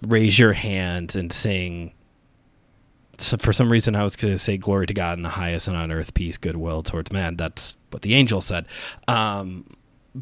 raise 0.02 0.38
your 0.38 0.52
hands 0.52 1.16
and 1.16 1.33
sing. 1.33 1.92
So 3.18 3.37
for 3.37 3.52
some 3.52 3.71
reason, 3.71 3.97
I 3.97 4.02
was 4.02 4.16
going 4.16 4.35
to 4.35 4.38
say 4.38 4.56
"Glory 4.56 4.87
to 4.87 4.94
God 4.94 5.18
in 5.18 5.23
the 5.23 5.30
highest, 5.30 5.68
and 5.68 5.76
on 5.76 5.90
earth 5.92 6.14
peace, 6.14 6.37
goodwill 6.37 6.83
towards 6.83 7.12
man." 7.12 7.37
That's 7.37 7.76
what 7.90 8.02
the 8.02 8.14
angel 8.14 8.40
said. 8.40 8.66
Um, 9.09 9.76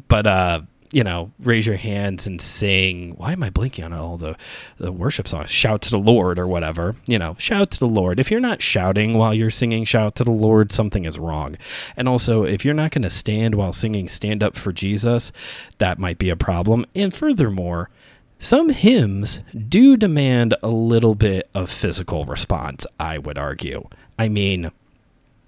but 0.07 0.27
uh, 0.27 0.61
you 0.93 1.03
know, 1.03 1.31
raise 1.39 1.65
your 1.65 1.75
hands 1.75 2.27
and 2.27 2.39
sing. 2.39 3.15
Why 3.17 3.31
am 3.31 3.41
I 3.41 3.49
blinking 3.49 3.83
on 3.83 3.93
all 3.93 4.15
the, 4.15 4.37
the 4.77 4.91
worship 4.91 5.27
songs? 5.27 5.49
Shout 5.49 5.81
to 5.81 5.89
the 5.89 5.97
Lord 5.97 6.37
or 6.37 6.47
whatever. 6.47 6.95
You 7.07 7.17
know, 7.17 7.35
shout 7.39 7.71
to 7.71 7.79
the 7.79 7.87
Lord. 7.87 8.19
If 8.19 8.29
you're 8.29 8.39
not 8.39 8.61
shouting 8.61 9.17
while 9.17 9.33
you're 9.33 9.49
singing, 9.49 9.85
shout 9.85 10.15
to 10.17 10.23
the 10.23 10.31
Lord, 10.31 10.71
something 10.71 11.05
is 11.05 11.17
wrong. 11.17 11.57
And 11.97 12.07
also, 12.07 12.43
if 12.43 12.63
you're 12.63 12.75
not 12.75 12.91
going 12.91 13.01
to 13.01 13.09
stand 13.09 13.55
while 13.55 13.73
singing, 13.73 14.07
stand 14.07 14.43
up 14.43 14.55
for 14.55 14.71
Jesus, 14.71 15.31
that 15.79 15.97
might 15.97 16.19
be 16.19 16.29
a 16.29 16.35
problem. 16.35 16.85
And 16.93 17.11
furthermore, 17.11 17.89
some 18.43 18.71
hymns 18.71 19.39
do 19.69 19.95
demand 19.95 20.53
a 20.61 20.67
little 20.67 21.15
bit 21.15 21.49
of 21.55 21.69
physical 21.69 22.25
response, 22.25 22.85
I 22.99 23.17
would 23.17 23.37
argue. 23.37 23.87
I 24.19 24.27
mean, 24.27 24.69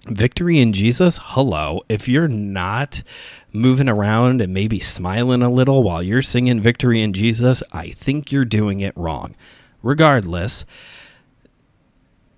Victory 0.06 0.60
in 0.60 0.72
Jesus, 0.72 1.18
hello. 1.22 1.82
If 1.90 2.08
you're 2.08 2.26
not 2.26 3.02
moving 3.52 3.90
around 3.90 4.40
and 4.40 4.54
maybe 4.54 4.80
smiling 4.80 5.42
a 5.42 5.50
little 5.50 5.82
while 5.82 6.02
you're 6.02 6.22
singing 6.22 6.62
Victory 6.62 7.02
in 7.02 7.12
Jesus, 7.12 7.62
I 7.70 7.90
think 7.90 8.32
you're 8.32 8.46
doing 8.46 8.80
it 8.80 8.96
wrong. 8.96 9.36
Regardless, 9.82 10.64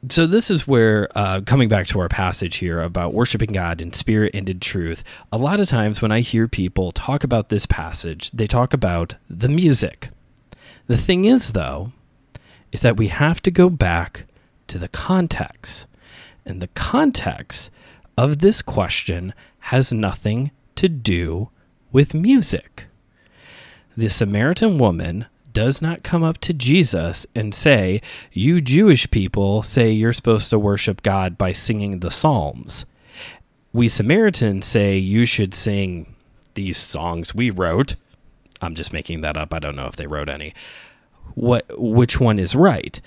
so 0.09 0.27
this 0.27 0.51
is 0.51 0.67
where 0.67 1.09
uh, 1.15 1.41
coming 1.41 1.69
back 1.69 1.87
to 1.87 2.01
our 2.01 2.09
passage 2.09 2.57
here 2.57 2.81
about 2.81 3.15
worshiping 3.15 3.53
god 3.53 3.81
in 3.81 3.93
spirit 3.93 4.33
and 4.33 4.49
in 4.49 4.61
truth 4.61 5.03
a 5.33 5.39
lot 5.39 5.59
of 5.59 5.67
times 5.67 6.01
when 6.01 6.13
i 6.13 6.21
hear 6.21 6.47
people 6.47 6.93
talk 6.93 7.25
about 7.25 7.49
this 7.49 7.67
passage 7.67 8.31
they 8.31 8.47
talk 8.47 8.73
about 8.73 9.17
the 9.29 9.49
music 9.49 10.11
the 10.89 10.97
thing 10.97 11.25
is 11.25 11.53
though 11.53 11.93
is 12.73 12.81
that 12.81 12.97
we 12.97 13.09
have 13.09 13.41
to 13.43 13.51
go 13.51 13.71
back 13.71 14.25
to 14.67 14.79
the 14.79 14.89
context 14.89 15.87
and 16.45 16.61
the 16.61 16.69
context 16.69 17.71
of 18.17 18.39
this 18.39 18.63
question 18.63 19.33
has 19.61 19.93
nothing 19.93 20.51
to 20.75 20.89
do 20.89 21.51
with 21.93 22.15
music. 22.15 22.87
The 23.97 24.09
Samaritan 24.09 24.79
woman 24.79 25.27
does 25.53 25.83
not 25.83 26.03
come 26.03 26.23
up 26.23 26.39
to 26.39 26.55
Jesus 26.55 27.27
and 27.35 27.55
say, 27.55 28.01
You 28.33 28.61
Jewish 28.61 29.11
people 29.11 29.63
say 29.63 29.91
you're 29.91 30.13
supposed 30.13 30.51
to 30.51 30.59
worship 30.59 31.03
God 31.03 31.37
by 31.37 31.53
singing 31.53 32.01
the 32.01 32.11
Psalms. 32.11 32.87
We 33.73 33.89
Samaritans 33.89 34.67
say 34.67 34.97
you 34.97 35.25
should 35.25 35.53
sing 35.53 36.15
these 36.55 36.79
songs 36.79 37.35
we 37.35 37.51
wrote. 37.51 37.97
I'm 38.61 38.75
just 38.75 38.93
making 38.93 39.21
that 39.23 39.37
up. 39.37 39.55
I 39.55 39.59
don't 39.59 39.77
know 39.77 39.87
if 39.87 39.97
they 39.97 40.07
wrote 40.07 40.29
any. 40.29 40.55
What 41.35 41.67
which 41.79 42.21
one 42.21 42.39
is 42.39 42.55
right? 42.55 43.01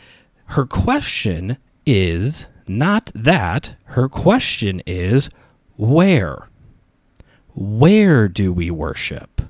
Her 0.47 0.65
question 0.65 1.57
is 1.85 2.47
not 2.67 3.11
that. 3.15 3.75
Her 3.85 4.07
question 4.07 4.81
is 4.85 5.29
where? 5.77 6.49
Where 7.55 8.27
do 8.27 8.53
we 8.53 8.71
worship? 8.71 9.41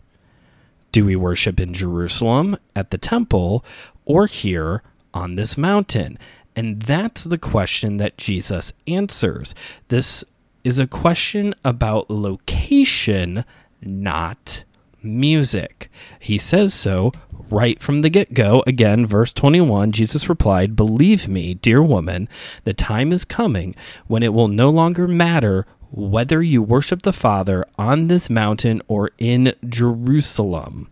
Do 0.91 1.05
we 1.05 1.15
worship 1.15 1.59
in 1.59 1.73
Jerusalem 1.73 2.57
at 2.75 2.89
the 2.89 2.97
temple 2.97 3.63
or 4.05 4.25
here 4.25 4.83
on 5.13 5.35
this 5.35 5.57
mountain? 5.57 6.17
And 6.55 6.81
that's 6.81 7.23
the 7.23 7.37
question 7.37 7.97
that 7.97 8.17
Jesus 8.17 8.73
answers. 8.87 9.55
This 9.87 10.23
is 10.63 10.79
a 10.79 10.87
question 10.87 11.55
about 11.63 12.09
location, 12.09 13.45
not 13.81 14.63
music. 15.03 15.89
He 16.19 16.37
says 16.37 16.73
so 16.73 17.11
right 17.49 17.81
from 17.81 18.01
the 18.01 18.09
get 18.09 18.33
go. 18.33 18.63
Again, 18.65 19.05
verse 19.05 19.33
21 19.33 19.91
Jesus 19.91 20.29
replied, 20.29 20.75
Believe 20.75 21.27
me, 21.27 21.53
dear 21.53 21.81
woman, 21.81 22.29
the 22.63 22.73
time 22.73 23.11
is 23.11 23.25
coming 23.25 23.75
when 24.07 24.23
it 24.23 24.33
will 24.33 24.47
no 24.47 24.69
longer 24.69 25.07
matter 25.07 25.65
whether 25.91 26.41
you 26.41 26.63
worship 26.63 27.01
the 27.01 27.13
Father 27.13 27.65
on 27.77 28.07
this 28.07 28.29
mountain 28.29 28.81
or 28.87 29.11
in 29.17 29.53
Jerusalem. 29.67 30.89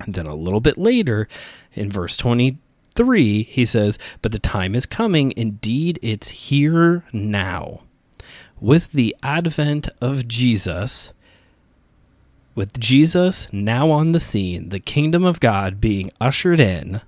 And 0.00 0.14
then 0.14 0.26
a 0.26 0.34
little 0.34 0.60
bit 0.60 0.78
later, 0.78 1.28
in 1.74 1.90
verse 1.90 2.16
23, 2.16 3.42
he 3.42 3.64
says, 3.64 3.98
But 4.22 4.32
the 4.32 4.38
time 4.38 4.74
is 4.74 4.86
coming. 4.86 5.32
Indeed, 5.36 5.98
it's 6.02 6.28
here 6.28 7.04
now. 7.12 7.82
With 8.58 8.92
the 8.92 9.14
advent 9.22 9.88
of 10.00 10.26
Jesus, 10.26 11.12
with 12.56 12.80
Jesus 12.80 13.46
now 13.52 13.90
on 13.90 14.10
the 14.10 14.18
scene, 14.18 14.70
the 14.70 14.80
kingdom 14.80 15.24
of 15.24 15.38
God 15.38 15.80
being 15.80 16.10
ushered 16.20 16.58
in, 16.58 17.02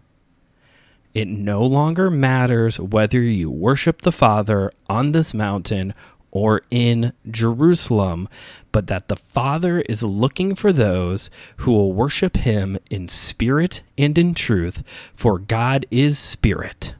it 1.14 1.26
no 1.26 1.64
longer 1.64 2.10
matters 2.10 2.78
whether 2.78 3.20
you 3.20 3.50
worship 3.50 4.02
the 4.02 4.12
Father 4.12 4.70
on 4.88 5.10
this 5.10 5.34
mountain 5.34 5.94
or 6.30 6.62
in 6.70 7.12
Jerusalem, 7.28 8.28
but 8.70 8.86
that 8.88 9.08
the 9.08 9.16
Father 9.16 9.80
is 9.80 10.02
looking 10.02 10.54
for 10.54 10.72
those 10.72 11.30
who 11.56 11.72
will 11.72 11.92
worship 11.94 12.36
him 12.36 12.78
in 12.90 13.08
spirit 13.08 13.82
and 13.96 14.16
in 14.18 14.34
truth, 14.34 14.82
for 15.14 15.38
God 15.38 15.86
is 15.90 16.18
spirit. 16.18 16.94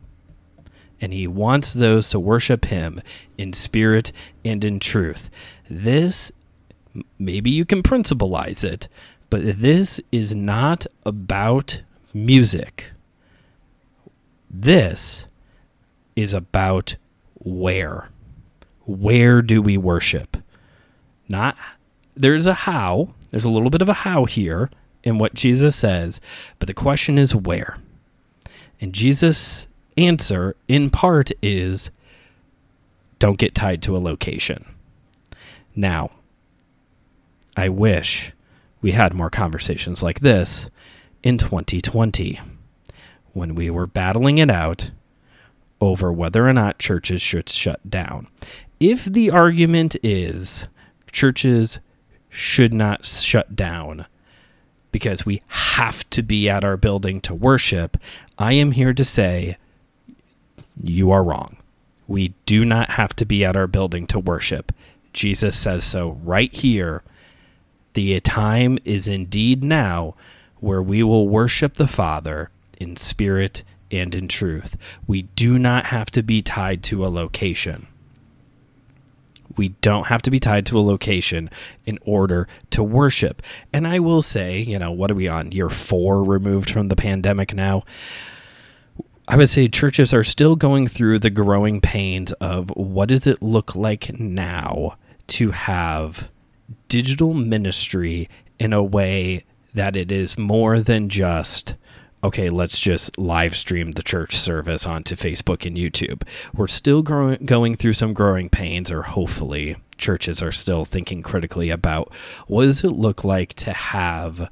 And 1.01 1.13
he 1.13 1.29
wants 1.29 1.73
those 1.73 2.09
to 2.11 2.19
worship 2.19 2.65
him 2.65 3.03
in 3.37 3.53
spirit 3.53 4.11
and 4.45 4.65
in 4.65 4.81
truth. 4.81 5.31
This 5.71 6.33
maybe 7.19 7.51
you 7.51 7.65
can 7.65 7.83
principalize 7.83 8.65
it, 8.65 8.89
but 9.31 9.43
this 9.61 10.01
is 10.11 10.35
not 10.35 10.87
about 11.05 11.83
music. 12.15 12.93
This 14.51 15.27
is 16.17 16.35
about 16.35 16.97
where. 17.35 18.09
Where 18.87 19.43
do 19.43 19.61
we 19.61 19.77
worship? 19.77 20.37
Not 21.29 21.57
there's 22.19 22.47
a 22.47 22.55
how, 22.55 23.15
there's 23.31 23.45
a 23.45 23.51
little 23.51 23.71
bit 23.71 23.83
of 23.83 23.89
a 23.89 23.95
how 23.95 24.25
here 24.25 24.71
in 25.05 25.19
what 25.19 25.35
Jesus 25.35 25.77
says, 25.77 26.21
but 26.59 26.67
the 26.67 26.75
question 26.75 27.17
is 27.17 27.35
where. 27.35 27.79
And 28.81 28.93
Jesus' 28.93 29.69
answer 29.97 30.57
in 30.67 30.91
part 30.91 31.31
is 31.41 31.91
don't 33.19 33.39
get 33.39 33.55
tied 33.55 33.83
to 33.83 33.97
a 33.97 33.99
location. 33.99 34.65
Now, 35.75 36.11
I 37.59 37.69
wish 37.69 38.31
we 38.81 38.93
had 38.93 39.13
more 39.13 39.31
conversations 39.31 40.01
like 40.01 40.21
this 40.21 40.71
in 41.25 41.39
2020 41.39 42.41
when 43.33 43.57
we 43.57 43.69
were 43.69 43.89
battling 43.89 44.39
it 44.39 44.49
out 44.49 44.93
over 45.81 46.13
whether 46.13 46.47
or 46.47 46.53
not 46.53 46.79
churches 46.79 47.21
should 47.21 47.49
shut 47.49 47.91
down. 47.91 48.29
If 48.79 49.07
the 49.07 49.33
argument 49.33 49.97
is 50.05 50.69
churches 51.11 51.81
should 52.29 52.73
not 52.73 53.05
shut 53.05 53.57
down 53.57 54.07
because 54.93 55.27
we 55.27 55.43
have 55.49 56.09
to 56.11 56.23
be 56.23 56.49
at 56.49 56.63
our 56.63 56.77
building 56.77 57.21
to 57.23 57.35
worship, 57.35 57.97
I 58.39 58.53
am 58.53 58.71
here 58.71 58.95
to 58.95 59.05
say 59.05 59.57
you 60.81 61.11
are 61.11 61.25
wrong. 61.25 61.57
We 62.07 62.35
do 62.47 62.65
not 62.65 62.91
have 62.91 63.17
to 63.17 63.25
be 63.25 63.45
at 63.45 63.57
our 63.57 63.67
building 63.67 64.07
to 64.07 64.21
worship. 64.21 64.71
Jesus 65.13 65.59
says 65.59 65.83
so 65.83 66.21
right 66.23 66.55
here 66.55 67.03
the 67.99 68.21
time 68.21 68.79
is 68.85 69.09
indeed 69.09 69.65
now 69.65 70.15
where 70.61 70.81
we 70.81 71.03
will 71.03 71.29
worship 71.29 71.75
the 71.75 71.89
Father 71.89 72.49
in 72.79 72.97
spirit 72.97 73.65
and 73.91 74.15
in 74.15 74.29
truth. 74.29 74.77
We 75.09 75.23
do 75.23 75.59
not 75.59 75.87
have 75.87 76.09
to 76.13 76.23
be 76.23 76.41
tied 76.41 76.85
to 76.85 77.05
a 77.05 77.09
location. 77.09 77.89
We 79.57 79.71
don't 79.81 80.07
have 80.07 80.23
to 80.23 80.31
be 80.31 80.39
tied 80.39 80.65
to 80.67 80.79
a 80.79 80.81
location 80.81 81.51
in 81.87 81.99
order 82.03 82.47
to 82.71 82.85
worship. 82.85 83.43
And 83.73 83.85
I 83.85 83.99
will 83.99 84.23
say, 84.23 84.61
you 84.61 84.79
know, 84.79 84.93
what 84.93 85.11
are 85.11 85.17
we 85.17 85.27
on? 85.27 85.51
Year 85.51 85.69
four 85.69 86.23
removed 86.23 86.71
from 86.71 86.87
the 86.87 86.95
pandemic 86.95 87.53
now. 87.53 87.83
I 89.27 89.37
would 89.37 89.51
say 89.51 89.67
churches 89.67 90.15
are 90.15 90.23
still 90.23 90.55
going 90.55 90.87
through 90.87 91.19
the 91.19 91.31
growing 91.31 91.81
pains 91.81 92.31
of 92.35 92.71
what 92.77 93.09
does 93.09 93.27
it 93.27 93.43
look 93.43 93.75
like 93.75 94.21
now 94.21 94.99
to 95.27 95.51
have 95.51 96.31
digital 96.89 97.35
ministry 97.35 98.29
in 98.59 98.73
a 98.73 98.83
way 98.83 99.45
that 99.75 99.97
it 99.97 100.11
is 100.11 100.39
more 100.39 100.81
than 100.81 101.09
just 101.09 101.75
okay, 102.25 102.51
let's 102.51 102.81
just 102.81 103.17
live 103.17 103.57
stream 103.57 103.93
the 103.93 104.03
church 104.03 104.37
service 104.37 104.87
onto 104.87 105.15
Facebook 105.15 105.65
and 105.65 105.77
YouTube. 105.77 106.23
We're 106.53 106.67
still 106.67 107.03
growing, 107.03 107.45
going 107.45 107.77
through 107.77 107.93
some 107.93 108.13
growing 108.13 108.49
pains, 108.49 108.91
or 108.91 109.03
hopefully, 109.03 109.77
churches 109.97 110.43
are 110.43 110.53
still 110.53 110.85
thinking 110.85 111.23
critically 111.23 111.71
about 111.71 112.13
what 112.47 112.65
does 112.65 112.83
it 112.83 112.91
look 112.91 113.25
like 113.25 113.55
to 113.55 113.73
have 113.73 114.51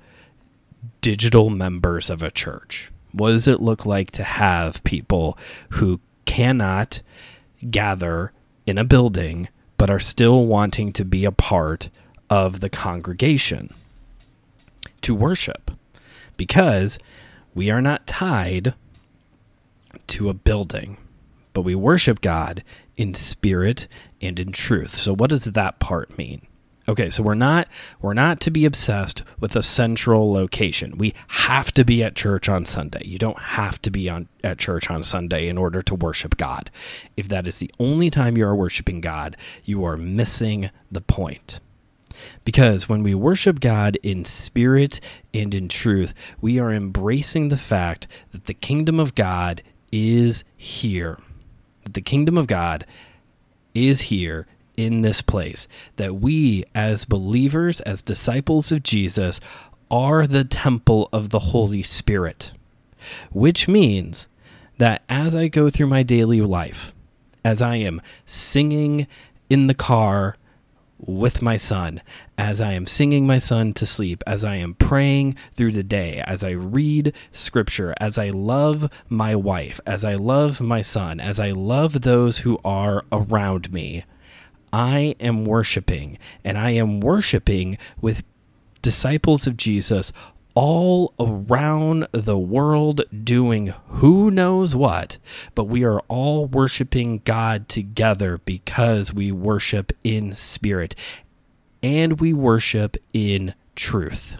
digital 1.01 1.51
members 1.51 2.11
of 2.11 2.23
a 2.23 2.31
church? 2.31 2.91
What 3.13 3.31
does 3.31 3.49
it 3.49 3.61
look 3.61 3.87
like 3.87 4.11
to 4.13 4.25
have 4.25 4.85
people 4.85 5.39
who 5.71 6.01
cannot 6.25 7.03
gather 7.71 8.33
in 8.67 8.79
a 8.79 8.85
building 8.85 9.49
but 9.79 9.91
are 9.91 10.01
still 10.01 10.47
wanting 10.47 10.93
to 10.93 11.05
be 11.05 11.25
a 11.25 11.33
part 11.33 11.89
of 12.31 12.61
the 12.61 12.71
congregation 12.71 13.73
to 15.03 15.15
worship 15.15 15.71
because 16.37 16.99
we 17.55 17.71
are 17.71 17.83
not 17.83 18.07
tied 18.07 18.75
to 20.09 20.29
a 20.29 20.35
building, 20.35 20.99
but 21.53 21.63
we 21.63 21.75
worship 21.75 22.21
God 22.21 22.63
in 22.97 23.15
spirit 23.15 23.89
and 24.21 24.39
in 24.39 24.53
truth. 24.53 24.95
So 24.95 25.15
what 25.15 25.31
does 25.31 25.45
that 25.45 25.79
part 25.79 26.17
mean? 26.19 26.47
Okay, 26.89 27.11
so 27.11 27.23
we're 27.23 27.35
not 27.35 27.67
we're 28.01 28.15
not 28.15 28.41
to 28.43 28.51
be 28.51 28.65
obsessed 28.65 29.25
with 29.41 29.57
a 29.57 29.63
central 29.63 30.33
location. 30.33 30.97
We 30.97 31.15
have 31.29 31.73
to 31.73 31.85
be 31.85 32.05
at 32.05 32.15
church 32.15 32.49
on 32.49 32.65
Sunday. 32.65 33.03
You 33.05 33.19
don't 33.19 33.39
have 33.39 33.83
to 33.83 33.91
be 33.91 34.09
on 34.09 34.29
at 34.45 34.59
church 34.59 34.89
on 34.89 35.03
Sunday 35.03 35.49
in 35.49 35.59
order 35.59 35.83
to 35.83 35.95
worship 35.97 36.37
God. 36.37 36.71
If 37.17 37.29
that 37.29 37.49
is 37.49 37.59
the 37.59 37.73
only 37.81 38.09
time 38.09 38.37
you 38.37 38.47
are 38.47 38.55
worshiping 38.55 39.01
God, 39.01 39.37
you 39.65 39.85
are 39.85 39.97
missing 39.97 40.71
the 40.91 41.01
point. 41.01 41.59
Because 42.45 42.89
when 42.89 43.03
we 43.03 43.15
worship 43.15 43.61
God 43.61 43.97
in 44.03 44.25
spirit 44.25 45.01
and 45.33 45.55
in 45.55 45.69
truth, 45.69 46.15
we 46.41 46.59
are 46.59 46.73
embracing 46.73 47.49
the 47.49 47.57
fact 47.57 48.07
that 48.33 48.47
the 48.47 48.55
kingdom 48.55 48.99
of 49.01 49.15
God 49.15 49.63
is 49.93 50.45
here. 50.57 51.19
That 51.85 51.95
the 51.95 52.01
kingdom 52.01 52.37
of 52.39 52.47
God 52.47 52.87
is 53.75 54.03
here 54.03 54.47
in 54.77 55.03
this 55.03 55.23
place. 55.23 55.69
That 55.97 56.17
we, 56.17 56.65
as 56.75 57.05
believers, 57.05 57.81
as 57.83 58.03
disciples 58.03 58.73
of 58.73 58.83
Jesus, 58.83 59.41
are 59.91 60.27
the 60.27 60.45
temple 60.45 61.09
of 61.13 61.31
the 61.31 61.39
Holy 61.39 61.83
Spirit. 61.83 62.53
Which 63.31 63.69
means 63.69 64.29
that 64.79 65.03
as 65.09 65.37
I 65.37 65.49
go 65.49 65.71
through 65.71 65.87
my 65.87 66.03
daily 66.03 66.41
life, 66.41 66.93
as 67.45 67.63
I 67.63 67.77
am 67.77 68.03
singing 68.25 69.07
in 69.49 69.69
the 69.69 69.75
car, 69.75 70.37
with 70.99 71.43
my 71.43 71.57
son, 71.57 72.01
as 72.39 72.61
I 72.61 72.73
am 72.73 72.87
singing 72.87 73.27
my 73.27 73.39
son 73.39 73.73
to 73.75 73.87
sleep, 73.87 74.23
as 74.27 74.45
I 74.45 74.57
am 74.57 74.75
praying 74.75 75.37
through 75.55 75.73
the 75.73 75.83
day, 75.83 76.23
as 76.27 76.43
I 76.43 76.51
read 76.51 77.13
scripture, 77.33 77.95
as 78.01 78.19
I 78.19 78.31
love 78.31 78.91
my 79.09 79.37
wife, 79.37 79.81
as 79.87 80.05
I 80.05 80.15
love 80.15 80.61
my 80.61 80.83
son, 80.83 81.21
as 81.21 81.39
I 81.39 81.51
love 81.51 82.03
those 82.03 82.39
who 82.39 82.59
are 82.65 83.05
around 83.13 83.73
me, 83.73 84.05
I 84.73 85.15
am 85.21 85.45
worshiping, 85.45 86.19
and 86.45 86.59
I 86.59 86.71
am 86.71 87.01
worshiping 87.01 87.79
with 88.01 88.25
disciples 88.83 89.47
of 89.47 89.57
Jesus 89.57 90.13
all 90.57 91.13
around 91.21 92.09
the 92.13 92.39
world 92.39 93.03
doing 93.23 93.75
who 93.89 94.31
knows 94.31 94.75
what, 94.75 95.19
but 95.55 95.65
we 95.65 95.85
are 95.85 96.01
all 96.09 96.47
worshiping 96.47 97.21
God 97.25 97.69
together 97.69 98.39
because 98.39 99.13
we 99.13 99.31
worship 99.31 99.93
in 100.03 100.35
spirit 100.35 100.97
and 101.83 102.19
we 102.19 102.33
worship 102.33 102.97
in 103.13 103.55
truth. 103.77 104.39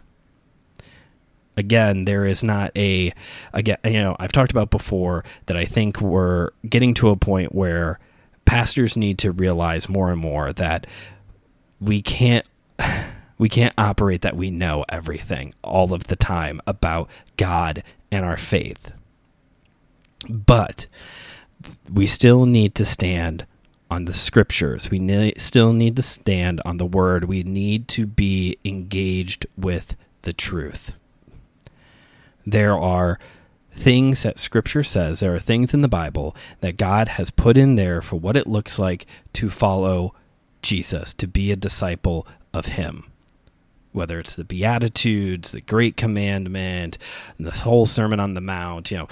Again, 1.55 2.07
there 2.07 2.25
is 2.25 2.43
not 2.43 2.73
a 2.77 3.13
again, 3.53 3.77
you 3.85 3.93
know, 3.93 4.17
I've 4.19 4.33
talked 4.33 4.51
about 4.51 4.71
before 4.71 5.23
that 5.47 5.57
I 5.57 5.67
think 5.67 6.01
we're 6.01 6.51
getting 6.69 6.95
to 6.95 7.11
a 7.11 7.17
point 7.17 7.55
where 7.55 7.99
pastors 8.47 8.97
need 8.97 9.19
to 9.19 9.33
realize 9.33 9.89
more 9.89 10.11
and 10.11 10.21
more 10.21 10.53
that 10.55 10.87
we 11.79 12.01
can't 12.01 12.47
we 13.39 13.49
can't 13.49 13.75
operate 13.77 14.23
that 14.23 14.37
we 14.37 14.51
know 14.51 14.85
everything 14.89 15.55
all 15.63 15.93
of 15.93 16.05
the 16.05 16.17
time 16.17 16.61
about 16.67 17.09
God 17.37 17.83
and 18.11 18.25
our 18.25 18.37
faith. 18.37 18.93
But 20.29 20.87
we 21.93 22.07
still 22.07 22.47
need 22.47 22.75
to 22.77 22.85
stand 22.85 23.47
on 23.91 24.07
the 24.07 24.15
scriptures. 24.15 24.91
We 24.91 24.99
ne- 24.99 25.35
still 25.37 25.73
need 25.73 25.97
to 25.97 26.03
stand 26.03 26.61
on 26.65 26.79
the 26.79 26.87
word. 26.87 27.25
We 27.25 27.43
need 27.43 27.89
to 27.89 28.07
be 28.07 28.59
engaged 28.65 29.47
with 29.57 29.97
the 30.23 30.33
truth. 30.33 30.93
There 32.45 32.77
are 32.77 33.19
things 33.71 34.23
that 34.23 34.39
scripture 34.39 34.83
says, 34.83 35.21
there 35.21 35.35
are 35.35 35.41
things 35.41 35.75
in 35.75 35.83
the 35.83 35.89
Bible 35.89 36.35
that 36.61 36.79
God 36.79 37.09
has 37.09 37.31
put 37.31 37.59
in 37.59 37.75
there 37.75 38.01
for 38.01 38.17
what 38.17 38.37
it 38.37 38.47
looks 38.47 38.79
like 38.79 39.07
to 39.35 39.51
follow 39.51 40.15
Jesus, 40.63 41.13
to 41.15 41.29
be 41.29 41.53
a 41.53 41.57
disciple 41.57 42.27
of 42.55 42.67
Him 42.67 43.05
whether 43.97 44.21
it's 44.21 44.37
the 44.37 44.45
Beatitudes, 44.45 45.53
the 45.53 45.61
Great 45.61 45.97
Commandment, 45.97 46.99
the 47.41 47.51
whole 47.51 47.87
Sermon 47.87 48.21
on 48.21 48.35
the 48.35 48.41
Mount, 48.41 48.91
you 48.91 48.99
know, 48.99 49.09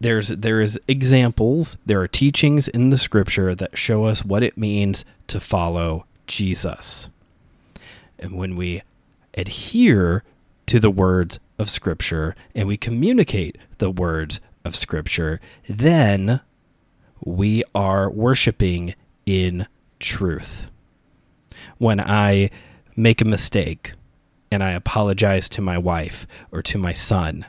there's 0.00 0.28
there 0.28 0.60
is 0.60 0.78
examples, 0.88 1.78
there 1.86 2.00
are 2.00 2.08
teachings 2.08 2.68
in 2.68 2.90
the 2.90 2.98
scripture 2.98 3.54
that 3.54 3.78
show 3.78 4.04
us 4.04 4.24
what 4.24 4.42
it 4.42 4.58
means 4.58 5.04
to 5.28 5.40
follow 5.40 6.04
Jesus. 6.26 7.08
And 8.18 8.36
when 8.36 8.56
we 8.56 8.82
adhere 9.34 10.24
to 10.66 10.80
the 10.80 10.90
words 10.90 11.38
of 11.58 11.70
scripture 11.70 12.34
and 12.54 12.66
we 12.66 12.76
communicate 12.76 13.56
the 13.78 13.90
words 13.90 14.40
of 14.64 14.74
scripture, 14.74 15.40
then 15.68 16.40
we 17.24 17.62
are 17.74 18.10
worshiping 18.10 18.94
in 19.24 19.66
truth. 20.00 20.70
When 21.78 22.00
I 22.00 22.50
make 22.96 23.20
a 23.20 23.24
mistake 23.24 23.92
and 24.50 24.62
I 24.62 24.70
apologize 24.70 25.48
to 25.50 25.60
my 25.60 25.78
wife 25.78 26.26
or 26.52 26.62
to 26.62 26.78
my 26.78 26.92
son, 26.92 27.46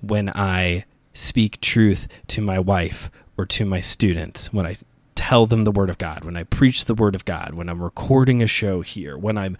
when 0.00 0.30
I 0.34 0.84
speak 1.12 1.60
truth 1.60 2.08
to 2.28 2.40
my 2.40 2.58
wife 2.58 3.10
or 3.36 3.46
to 3.46 3.64
my 3.64 3.80
students, 3.80 4.52
when 4.52 4.66
I 4.66 4.74
tell 5.14 5.46
them 5.46 5.64
the 5.64 5.70
word 5.70 5.90
of 5.90 5.98
God, 5.98 6.24
when 6.24 6.36
I 6.36 6.44
preach 6.44 6.86
the 6.86 6.94
word 6.94 7.14
of 7.14 7.24
God, 7.24 7.54
when 7.54 7.68
I'm 7.68 7.82
recording 7.82 8.42
a 8.42 8.46
show 8.46 8.80
here, 8.80 9.16
when 9.16 9.36
I'm 9.36 9.58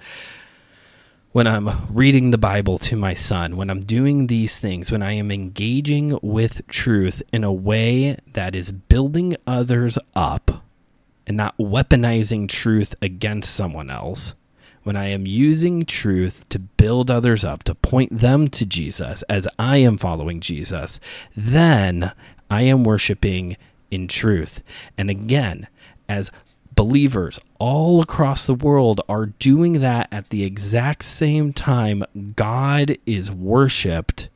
when 1.33 1.49
I'm 1.49 1.69
reading 1.93 2.31
the 2.31 2.39
Bible 2.39 2.79
to 2.79 2.95
my 2.95 3.13
son, 3.13 3.57
when 3.57 3.69
I'm 3.69 3.85
doing 3.85 4.29
these 4.29 4.57
things, 4.57 4.93
when 4.93 5.03
I 5.03 5.13
am 5.13 5.33
engaging 5.33 6.17
with 6.23 6.65
truth 6.69 7.23
in 7.33 7.43
a 7.43 7.53
way 7.53 8.19
that 8.35 8.55
is 8.55 8.71
building 8.71 9.37
others 9.45 9.99
up 10.15 10.63
and 11.27 11.37
not 11.37 11.57
weaponizing 11.59 12.49
truth 12.49 12.95
against 13.01 13.55
someone 13.55 13.91
else, 13.91 14.35
when 14.83 14.97
I 14.97 15.09
am 15.09 15.27
using 15.27 15.87
truth 15.87 16.47
to 16.51 16.59
build 16.59 17.11
others 17.11 17.45
up, 17.45 17.63
to 17.65 17.75
point 17.75 18.19
them 18.19 18.49
to 18.49 18.67
Jesus 18.67 19.23
as 19.23 19.49
I 19.59 19.79
am 19.79 19.97
following 19.97 20.41
Jesus, 20.41 21.01
then 21.35 22.13
I 22.51 22.63
am 22.63 22.85
worshiping 22.85 23.57
in 23.91 24.09
truth. 24.09 24.63
And 24.99 25.09
again, 25.09 25.69
as 26.09 26.31
believers 26.75 27.41
all 27.59 28.03
across 28.03 28.47
the 28.47 28.55
world 28.55 29.01
are 29.09 29.27
doing 29.27 29.81
that 29.81 30.09
at 30.13 30.29
the 30.29 30.45
exact 30.45 31.05
same 31.05 31.53
time, 31.53 32.05
God 32.37 32.99
is 33.07 33.31
worshiped 33.31 34.29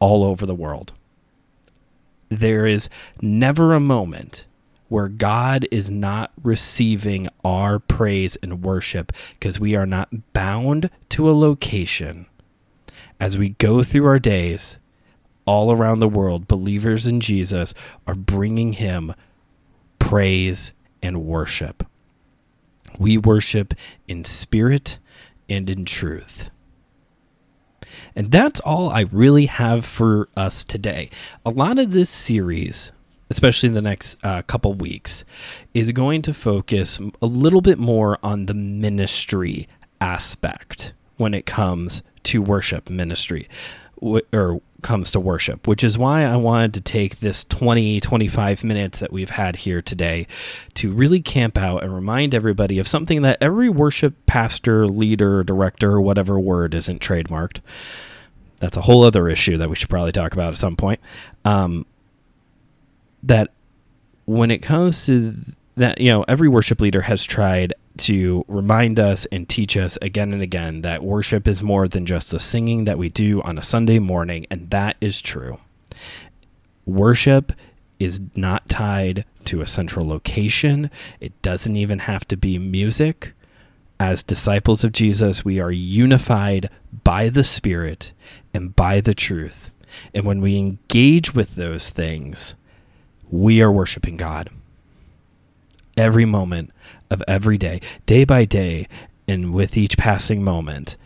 all 0.00 0.24
over 0.24 0.46
the 0.46 0.54
world. 0.54 0.92
There 2.28 2.66
is 2.66 2.88
never 3.20 3.74
a 3.74 3.80
moment 3.80 4.46
where 4.90 5.08
God 5.08 5.66
is 5.70 5.88
not 5.88 6.32
receiving 6.42 7.28
our 7.44 7.78
praise 7.78 8.36
and 8.42 8.62
worship 8.62 9.12
because 9.38 9.60
we 9.60 9.76
are 9.76 9.86
not 9.86 10.32
bound 10.32 10.90
to 11.10 11.30
a 11.30 11.32
location. 11.32 12.26
As 13.20 13.38
we 13.38 13.50
go 13.50 13.84
through 13.84 14.06
our 14.06 14.18
days 14.18 14.78
all 15.46 15.70
around 15.70 16.00
the 16.00 16.08
world, 16.08 16.48
believers 16.48 17.06
in 17.06 17.20
Jesus 17.20 17.72
are 18.06 18.16
bringing 18.16 18.74
Him 18.74 19.14
praise 20.00 20.72
and 21.00 21.24
worship. 21.24 21.86
We 22.98 23.16
worship 23.16 23.72
in 24.08 24.24
spirit 24.24 24.98
and 25.48 25.70
in 25.70 25.84
truth. 25.84 26.50
And 28.16 28.32
that's 28.32 28.58
all 28.60 28.90
I 28.90 29.02
really 29.02 29.46
have 29.46 29.84
for 29.84 30.28
us 30.36 30.64
today. 30.64 31.10
A 31.46 31.50
lot 31.50 31.78
of 31.78 31.92
this 31.92 32.10
series 32.10 32.90
especially 33.30 33.68
in 33.68 33.74
the 33.74 33.82
next 33.82 34.18
uh, 34.24 34.42
couple 34.42 34.74
weeks, 34.74 35.24
is 35.72 35.92
going 35.92 36.22
to 36.22 36.34
focus 36.34 36.98
a 37.22 37.26
little 37.26 37.60
bit 37.60 37.78
more 37.78 38.18
on 38.22 38.46
the 38.46 38.54
ministry 38.54 39.68
aspect 40.00 40.92
when 41.16 41.34
it 41.34 41.46
comes 41.46 42.02
to 42.24 42.42
worship 42.42 42.90
ministry 42.90 43.48
or 44.32 44.60
comes 44.82 45.10
to 45.10 45.20
worship, 45.20 45.66
which 45.66 45.84
is 45.84 45.98
why 45.98 46.24
I 46.24 46.36
wanted 46.36 46.74
to 46.74 46.80
take 46.80 47.20
this 47.20 47.44
20, 47.44 48.00
25 48.00 48.64
minutes 48.64 49.00
that 49.00 49.12
we've 49.12 49.30
had 49.30 49.56
here 49.56 49.82
today 49.82 50.26
to 50.74 50.92
really 50.92 51.20
camp 51.20 51.58
out 51.58 51.82
and 51.82 51.94
remind 51.94 52.34
everybody 52.34 52.78
of 52.78 52.88
something 52.88 53.22
that 53.22 53.38
every 53.40 53.68
worship 53.68 54.14
pastor, 54.26 54.86
leader, 54.86 55.44
director, 55.44 56.00
whatever 56.00 56.40
word 56.40 56.74
isn't 56.74 57.00
trademarked. 57.00 57.60
That's 58.60 58.76
a 58.76 58.82
whole 58.82 59.02
other 59.02 59.28
issue 59.28 59.56
that 59.58 59.68
we 59.68 59.76
should 59.76 59.90
probably 59.90 60.12
talk 60.12 60.32
about 60.32 60.52
at 60.52 60.58
some 60.58 60.76
point. 60.76 61.00
Um, 61.44 61.86
that 63.22 63.50
when 64.26 64.50
it 64.50 64.58
comes 64.58 65.06
to 65.06 65.34
that, 65.76 66.00
you 66.00 66.10
know, 66.10 66.24
every 66.28 66.48
worship 66.48 66.80
leader 66.80 67.02
has 67.02 67.24
tried 67.24 67.72
to 67.96 68.44
remind 68.48 69.00
us 69.00 69.26
and 69.32 69.48
teach 69.48 69.76
us 69.76 69.98
again 70.02 70.32
and 70.32 70.42
again 70.42 70.82
that 70.82 71.02
worship 71.02 71.48
is 71.48 71.62
more 71.62 71.88
than 71.88 72.06
just 72.06 72.30
the 72.30 72.40
singing 72.40 72.84
that 72.84 72.98
we 72.98 73.08
do 73.08 73.42
on 73.42 73.58
a 73.58 73.62
Sunday 73.62 73.98
morning, 73.98 74.46
and 74.50 74.70
that 74.70 74.96
is 75.00 75.20
true. 75.20 75.58
Worship 76.86 77.52
is 77.98 78.20
not 78.34 78.68
tied 78.68 79.24
to 79.44 79.60
a 79.60 79.66
central 79.66 80.06
location, 80.06 80.90
it 81.20 81.40
doesn't 81.42 81.76
even 81.76 82.00
have 82.00 82.26
to 82.28 82.36
be 82.36 82.58
music. 82.58 83.32
As 83.98 84.22
disciples 84.22 84.82
of 84.82 84.92
Jesus, 84.92 85.44
we 85.44 85.60
are 85.60 85.70
unified 85.70 86.70
by 87.04 87.28
the 87.28 87.44
Spirit 87.44 88.12
and 88.54 88.74
by 88.74 89.00
the 89.00 89.12
truth. 89.12 89.70
And 90.14 90.24
when 90.24 90.40
we 90.40 90.56
engage 90.56 91.34
with 91.34 91.54
those 91.54 91.90
things, 91.90 92.54
we 93.30 93.62
are 93.62 93.72
worshiping 93.72 94.16
God. 94.16 94.50
Every 95.96 96.24
moment 96.24 96.70
of 97.10 97.22
every 97.26 97.58
day, 97.58 97.80
day 98.06 98.24
by 98.24 98.44
day, 98.44 98.88
and 99.28 99.52
with 99.52 99.76
each 99.76 99.96
passing 99.96 100.42
moment, 100.42 100.96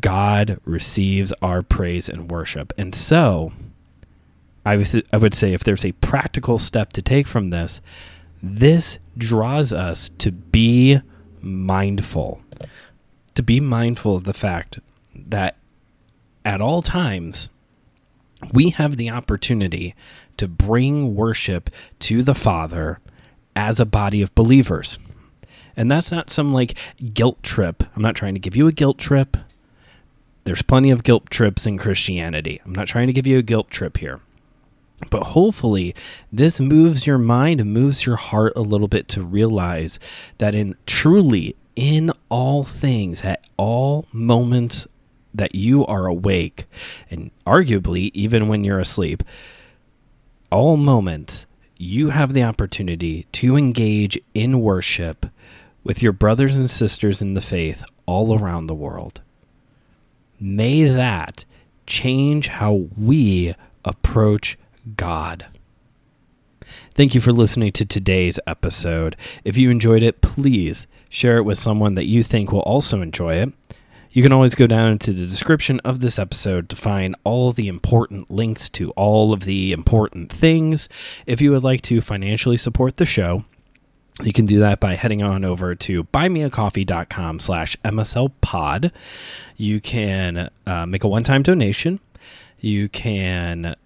God 0.00 0.60
receives 0.64 1.32
our 1.40 1.62
praise 1.62 2.08
and 2.08 2.30
worship. 2.30 2.72
And 2.76 2.94
so, 2.94 3.52
I, 4.64 4.76
was, 4.76 5.00
I 5.12 5.16
would 5.16 5.34
say 5.34 5.52
if 5.52 5.64
there's 5.64 5.84
a 5.84 5.92
practical 5.92 6.58
step 6.58 6.92
to 6.94 7.02
take 7.02 7.26
from 7.26 7.50
this, 7.50 7.80
this 8.42 8.98
draws 9.16 9.72
us 9.72 10.10
to 10.18 10.32
be 10.32 11.00
mindful. 11.40 12.42
To 13.34 13.42
be 13.42 13.60
mindful 13.60 14.16
of 14.16 14.24
the 14.24 14.34
fact 14.34 14.78
that 15.14 15.56
at 16.44 16.60
all 16.60 16.82
times, 16.82 17.48
we 18.52 18.70
have 18.70 18.96
the 18.96 19.10
opportunity 19.10 19.94
to 20.38 20.48
bring 20.48 21.14
worship 21.14 21.70
to 22.00 22.22
the 22.22 22.34
Father 22.34 23.00
as 23.54 23.80
a 23.80 23.86
body 23.86 24.22
of 24.22 24.34
believers. 24.34 24.98
And 25.76 25.90
that's 25.90 26.10
not 26.10 26.30
some 26.30 26.52
like 26.52 26.78
guilt 27.14 27.42
trip. 27.42 27.82
I'm 27.94 28.02
not 28.02 28.16
trying 28.16 28.34
to 28.34 28.40
give 28.40 28.56
you 28.56 28.66
a 28.66 28.72
guilt 28.72 28.98
trip. 28.98 29.36
There's 30.44 30.62
plenty 30.62 30.90
of 30.90 31.02
guilt 31.02 31.28
trips 31.28 31.66
in 31.66 31.76
Christianity. 31.76 32.60
I'm 32.64 32.74
not 32.74 32.86
trying 32.86 33.08
to 33.08 33.12
give 33.12 33.26
you 33.26 33.38
a 33.38 33.42
guilt 33.42 33.70
trip 33.70 33.96
here. 33.98 34.20
But 35.10 35.24
hopefully, 35.24 35.94
this 36.32 36.58
moves 36.58 37.06
your 37.06 37.18
mind 37.18 37.60
and 37.60 37.72
moves 37.72 38.06
your 38.06 38.16
heart 38.16 38.54
a 38.56 38.62
little 38.62 38.88
bit 38.88 39.08
to 39.08 39.22
realize 39.22 39.98
that 40.38 40.54
in 40.54 40.74
truly, 40.86 41.54
in 41.74 42.10
all 42.30 42.64
things, 42.64 43.22
at 43.22 43.46
all 43.58 44.06
moments 44.12 44.86
that 45.34 45.54
you 45.54 45.84
are 45.84 46.06
awake, 46.06 46.64
and 47.10 47.30
arguably 47.46 48.10
even 48.14 48.48
when 48.48 48.64
you're 48.64 48.80
asleep, 48.80 49.22
all 50.50 50.76
moments, 50.76 51.46
you 51.76 52.10
have 52.10 52.32
the 52.32 52.42
opportunity 52.42 53.26
to 53.32 53.56
engage 53.56 54.18
in 54.34 54.60
worship 54.60 55.26
with 55.84 56.02
your 56.02 56.12
brothers 56.12 56.56
and 56.56 56.70
sisters 56.70 57.20
in 57.20 57.34
the 57.34 57.40
faith 57.40 57.84
all 58.06 58.38
around 58.38 58.66
the 58.66 58.74
world. 58.74 59.20
May 60.40 60.84
that 60.84 61.44
change 61.86 62.48
how 62.48 62.88
we 62.96 63.54
approach 63.84 64.58
God. 64.96 65.46
Thank 66.94 67.14
you 67.14 67.20
for 67.20 67.32
listening 67.32 67.72
to 67.72 67.84
today's 67.84 68.40
episode. 68.46 69.16
If 69.44 69.56
you 69.56 69.70
enjoyed 69.70 70.02
it, 70.02 70.22
please 70.22 70.86
share 71.08 71.36
it 71.38 71.44
with 71.44 71.58
someone 71.58 71.94
that 71.94 72.06
you 72.06 72.22
think 72.22 72.50
will 72.50 72.60
also 72.60 73.00
enjoy 73.00 73.34
it. 73.34 73.52
You 74.16 74.22
can 74.22 74.32
always 74.32 74.54
go 74.54 74.66
down 74.66 74.92
into 74.92 75.12
the 75.12 75.26
description 75.26 75.78
of 75.80 76.00
this 76.00 76.18
episode 76.18 76.70
to 76.70 76.76
find 76.76 77.14
all 77.22 77.52
the 77.52 77.68
important 77.68 78.30
links 78.30 78.70
to 78.70 78.90
all 78.92 79.34
of 79.34 79.40
the 79.40 79.72
important 79.72 80.32
things. 80.32 80.88
If 81.26 81.42
you 81.42 81.50
would 81.50 81.62
like 81.62 81.82
to 81.82 82.00
financially 82.00 82.56
support 82.56 82.96
the 82.96 83.04
show, 83.04 83.44
you 84.22 84.32
can 84.32 84.46
do 84.46 84.58
that 84.60 84.80
by 84.80 84.94
heading 84.94 85.22
on 85.22 85.44
over 85.44 85.74
to 85.74 86.04
buymeacoffee.com 86.04 87.40
slash 87.40 87.76
mslpod. 87.84 88.90
You 89.58 89.82
can 89.82 90.48
uh, 90.66 90.86
make 90.86 91.04
a 91.04 91.08
one-time 91.08 91.42
donation. 91.42 92.00
You 92.58 92.88
can 92.88 93.76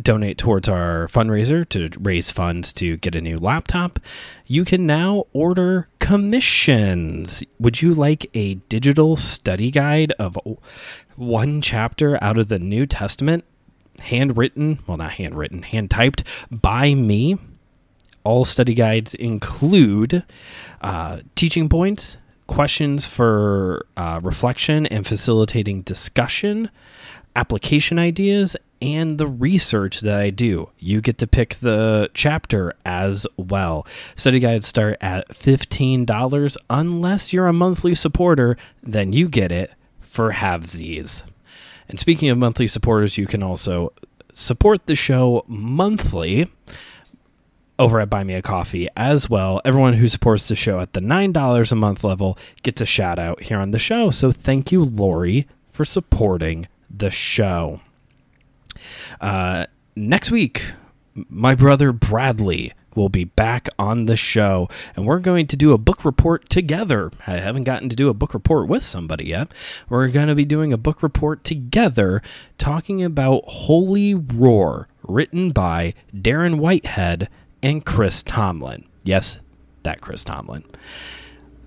donate 0.00 0.38
towards 0.38 0.68
our 0.68 1.08
fundraiser 1.08 1.68
to 1.68 1.88
raise 2.00 2.30
funds 2.30 2.72
to 2.74 2.96
get 2.96 3.14
a 3.14 3.20
new 3.20 3.38
laptop, 3.38 4.00
you 4.46 4.64
can 4.64 4.86
now 4.86 5.24
order 5.32 5.88
commissions. 5.98 7.44
Would 7.58 7.80
you 7.82 7.94
like 7.94 8.28
a 8.34 8.54
digital 8.54 9.16
study 9.16 9.70
guide 9.70 10.12
of 10.18 10.38
one 11.16 11.60
chapter 11.60 12.22
out 12.22 12.38
of 12.38 12.48
the 12.48 12.58
New 12.58 12.86
Testament, 12.86 13.44
handwritten, 14.00 14.80
well, 14.86 14.96
not 14.96 15.12
handwritten, 15.12 15.62
hand 15.62 15.90
typed 15.90 16.24
by 16.50 16.94
me? 16.94 17.38
All 18.24 18.44
study 18.44 18.74
guides 18.74 19.14
include 19.14 20.24
uh, 20.80 21.20
teaching 21.34 21.68
points, 21.68 22.16
questions 22.46 23.06
for 23.06 23.86
uh, 23.96 24.20
reflection 24.22 24.86
and 24.86 25.06
facilitating 25.06 25.82
discussion, 25.82 26.70
application 27.36 27.98
ideas, 27.98 28.56
and 28.80 29.16
the 29.16 29.26
research 29.26 30.00
that 30.00 30.20
I 30.20 30.30
do. 30.30 30.70
You 30.78 31.00
get 31.00 31.16
to 31.18 31.26
pick 31.26 31.54
the 31.56 32.10
chapter 32.12 32.74
as 32.84 33.26
well. 33.36 33.86
Study 34.14 34.40
guides 34.40 34.66
start 34.66 34.98
at 35.00 35.28
$15 35.28 36.56
unless 36.68 37.32
you're 37.32 37.46
a 37.46 37.52
monthly 37.52 37.94
supporter, 37.94 38.56
then 38.82 39.12
you 39.12 39.28
get 39.28 39.50
it 39.50 39.72
for 40.00 40.32
halvesies. 40.32 41.22
And 41.88 41.98
speaking 41.98 42.28
of 42.28 42.38
monthly 42.38 42.66
supporters, 42.66 43.16
you 43.16 43.26
can 43.26 43.42
also 43.42 43.92
support 44.32 44.86
the 44.86 44.96
show 44.96 45.44
monthly 45.46 46.50
over 47.78 48.00
at 48.00 48.10
Buy 48.10 48.22
Me 48.22 48.34
a 48.34 48.42
Coffee 48.42 48.88
as 48.96 49.28
well. 49.28 49.60
Everyone 49.64 49.94
who 49.94 50.08
supports 50.08 50.48
the 50.48 50.56
show 50.56 50.80
at 50.80 50.92
the 50.92 51.00
$9 51.00 51.72
a 51.72 51.74
month 51.74 52.04
level 52.04 52.38
gets 52.62 52.80
a 52.80 52.86
shout 52.86 53.18
out 53.18 53.44
here 53.44 53.58
on 53.58 53.70
the 53.70 53.78
show. 53.78 54.10
So 54.10 54.30
thank 54.30 54.70
you, 54.70 54.84
Lori, 54.84 55.46
for 55.72 55.84
supporting 55.84 56.68
the 56.96 57.10
show. 57.10 57.80
Uh, 59.20 59.66
next 59.96 60.30
week, 60.30 60.72
my 61.14 61.54
brother 61.54 61.92
Bradley 61.92 62.72
will 62.94 63.08
be 63.08 63.24
back 63.24 63.68
on 63.78 64.06
the 64.06 64.16
show 64.16 64.68
and 64.94 65.06
we're 65.06 65.18
going 65.18 65.46
to 65.48 65.56
do 65.56 65.72
a 65.72 65.78
book 65.78 66.04
report 66.04 66.48
together. 66.48 67.10
I 67.26 67.32
haven't 67.32 67.64
gotten 67.64 67.88
to 67.88 67.96
do 67.96 68.08
a 68.08 68.14
book 68.14 68.34
report 68.34 68.68
with 68.68 68.82
somebody 68.82 69.26
yet. 69.26 69.52
We're 69.88 70.08
going 70.08 70.28
to 70.28 70.34
be 70.34 70.44
doing 70.44 70.72
a 70.72 70.78
book 70.78 71.02
report 71.02 71.44
together 71.44 72.22
talking 72.58 73.02
about 73.02 73.44
Holy 73.46 74.14
Roar, 74.14 74.88
written 75.02 75.50
by 75.50 75.94
Darren 76.14 76.58
Whitehead 76.58 77.28
and 77.62 77.84
Chris 77.84 78.22
Tomlin. 78.22 78.84
Yes, 79.02 79.38
that 79.82 80.00
Chris 80.00 80.24
Tomlin. 80.24 80.64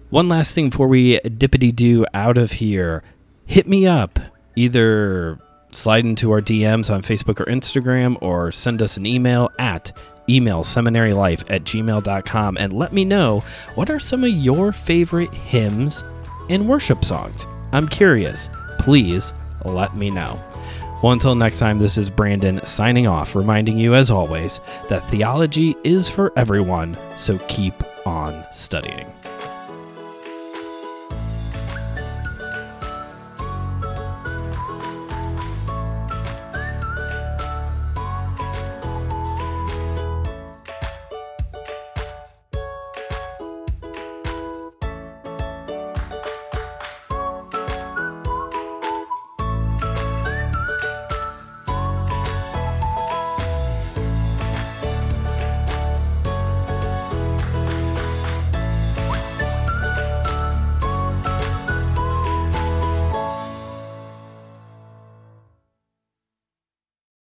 One 0.09 0.29
last 0.29 0.53
thing 0.53 0.69
before 0.69 0.87
we 0.87 1.19
dippity 1.19 1.75
do 1.75 2.05
out 2.13 2.37
of 2.37 2.53
here. 2.53 3.03
Hit 3.45 3.67
me 3.67 3.85
up 3.85 4.19
either 4.58 5.39
slide 5.72 6.06
into 6.06 6.32
our 6.32 6.41
DMs 6.41 6.93
on 6.93 7.02
Facebook 7.02 7.39
or 7.39 7.46
Instagram 7.46 8.17
or 8.22 8.52
send 8.52 8.82
us 8.82 8.98
an 8.98 9.06
email 9.06 9.50
at 9.60 9.91
email 10.30 10.63
seminarylife 10.63 11.43
at 11.50 11.63
gmail.com 11.63 12.58
and 12.58 12.74
let 12.74 12.91
me 12.91 13.06
know 13.06 13.39
what 13.76 13.89
are 13.89 14.00
some 14.00 14.24
of 14.24 14.30
your 14.30 14.72
favorite 14.72 15.34
hymns 15.34 16.04
and 16.50 16.67
worship 16.67 17.06
songs. 17.06 17.46
I'm 17.72 17.88
curious. 17.88 18.50
Please 18.80 19.34
let 19.63 19.96
me 19.96 20.10
know. 20.10 20.41
Well, 21.04 21.13
until 21.13 21.36
next 21.36 21.60
time, 21.60 21.78
this 21.78 21.98
is 21.98 22.10
Brandon 22.10 22.65
signing 22.65 23.06
off, 23.06 23.36
reminding 23.36 23.78
you, 23.78 23.93
as 23.93 24.10
always, 24.10 24.60
that 24.89 25.08
theology 25.10 25.76
is 25.84 26.10
for 26.10 26.34
everyone, 26.36 26.98
so 27.17 27.38
keep 27.48 27.76
on 28.08 28.43
studying. 28.52 29.06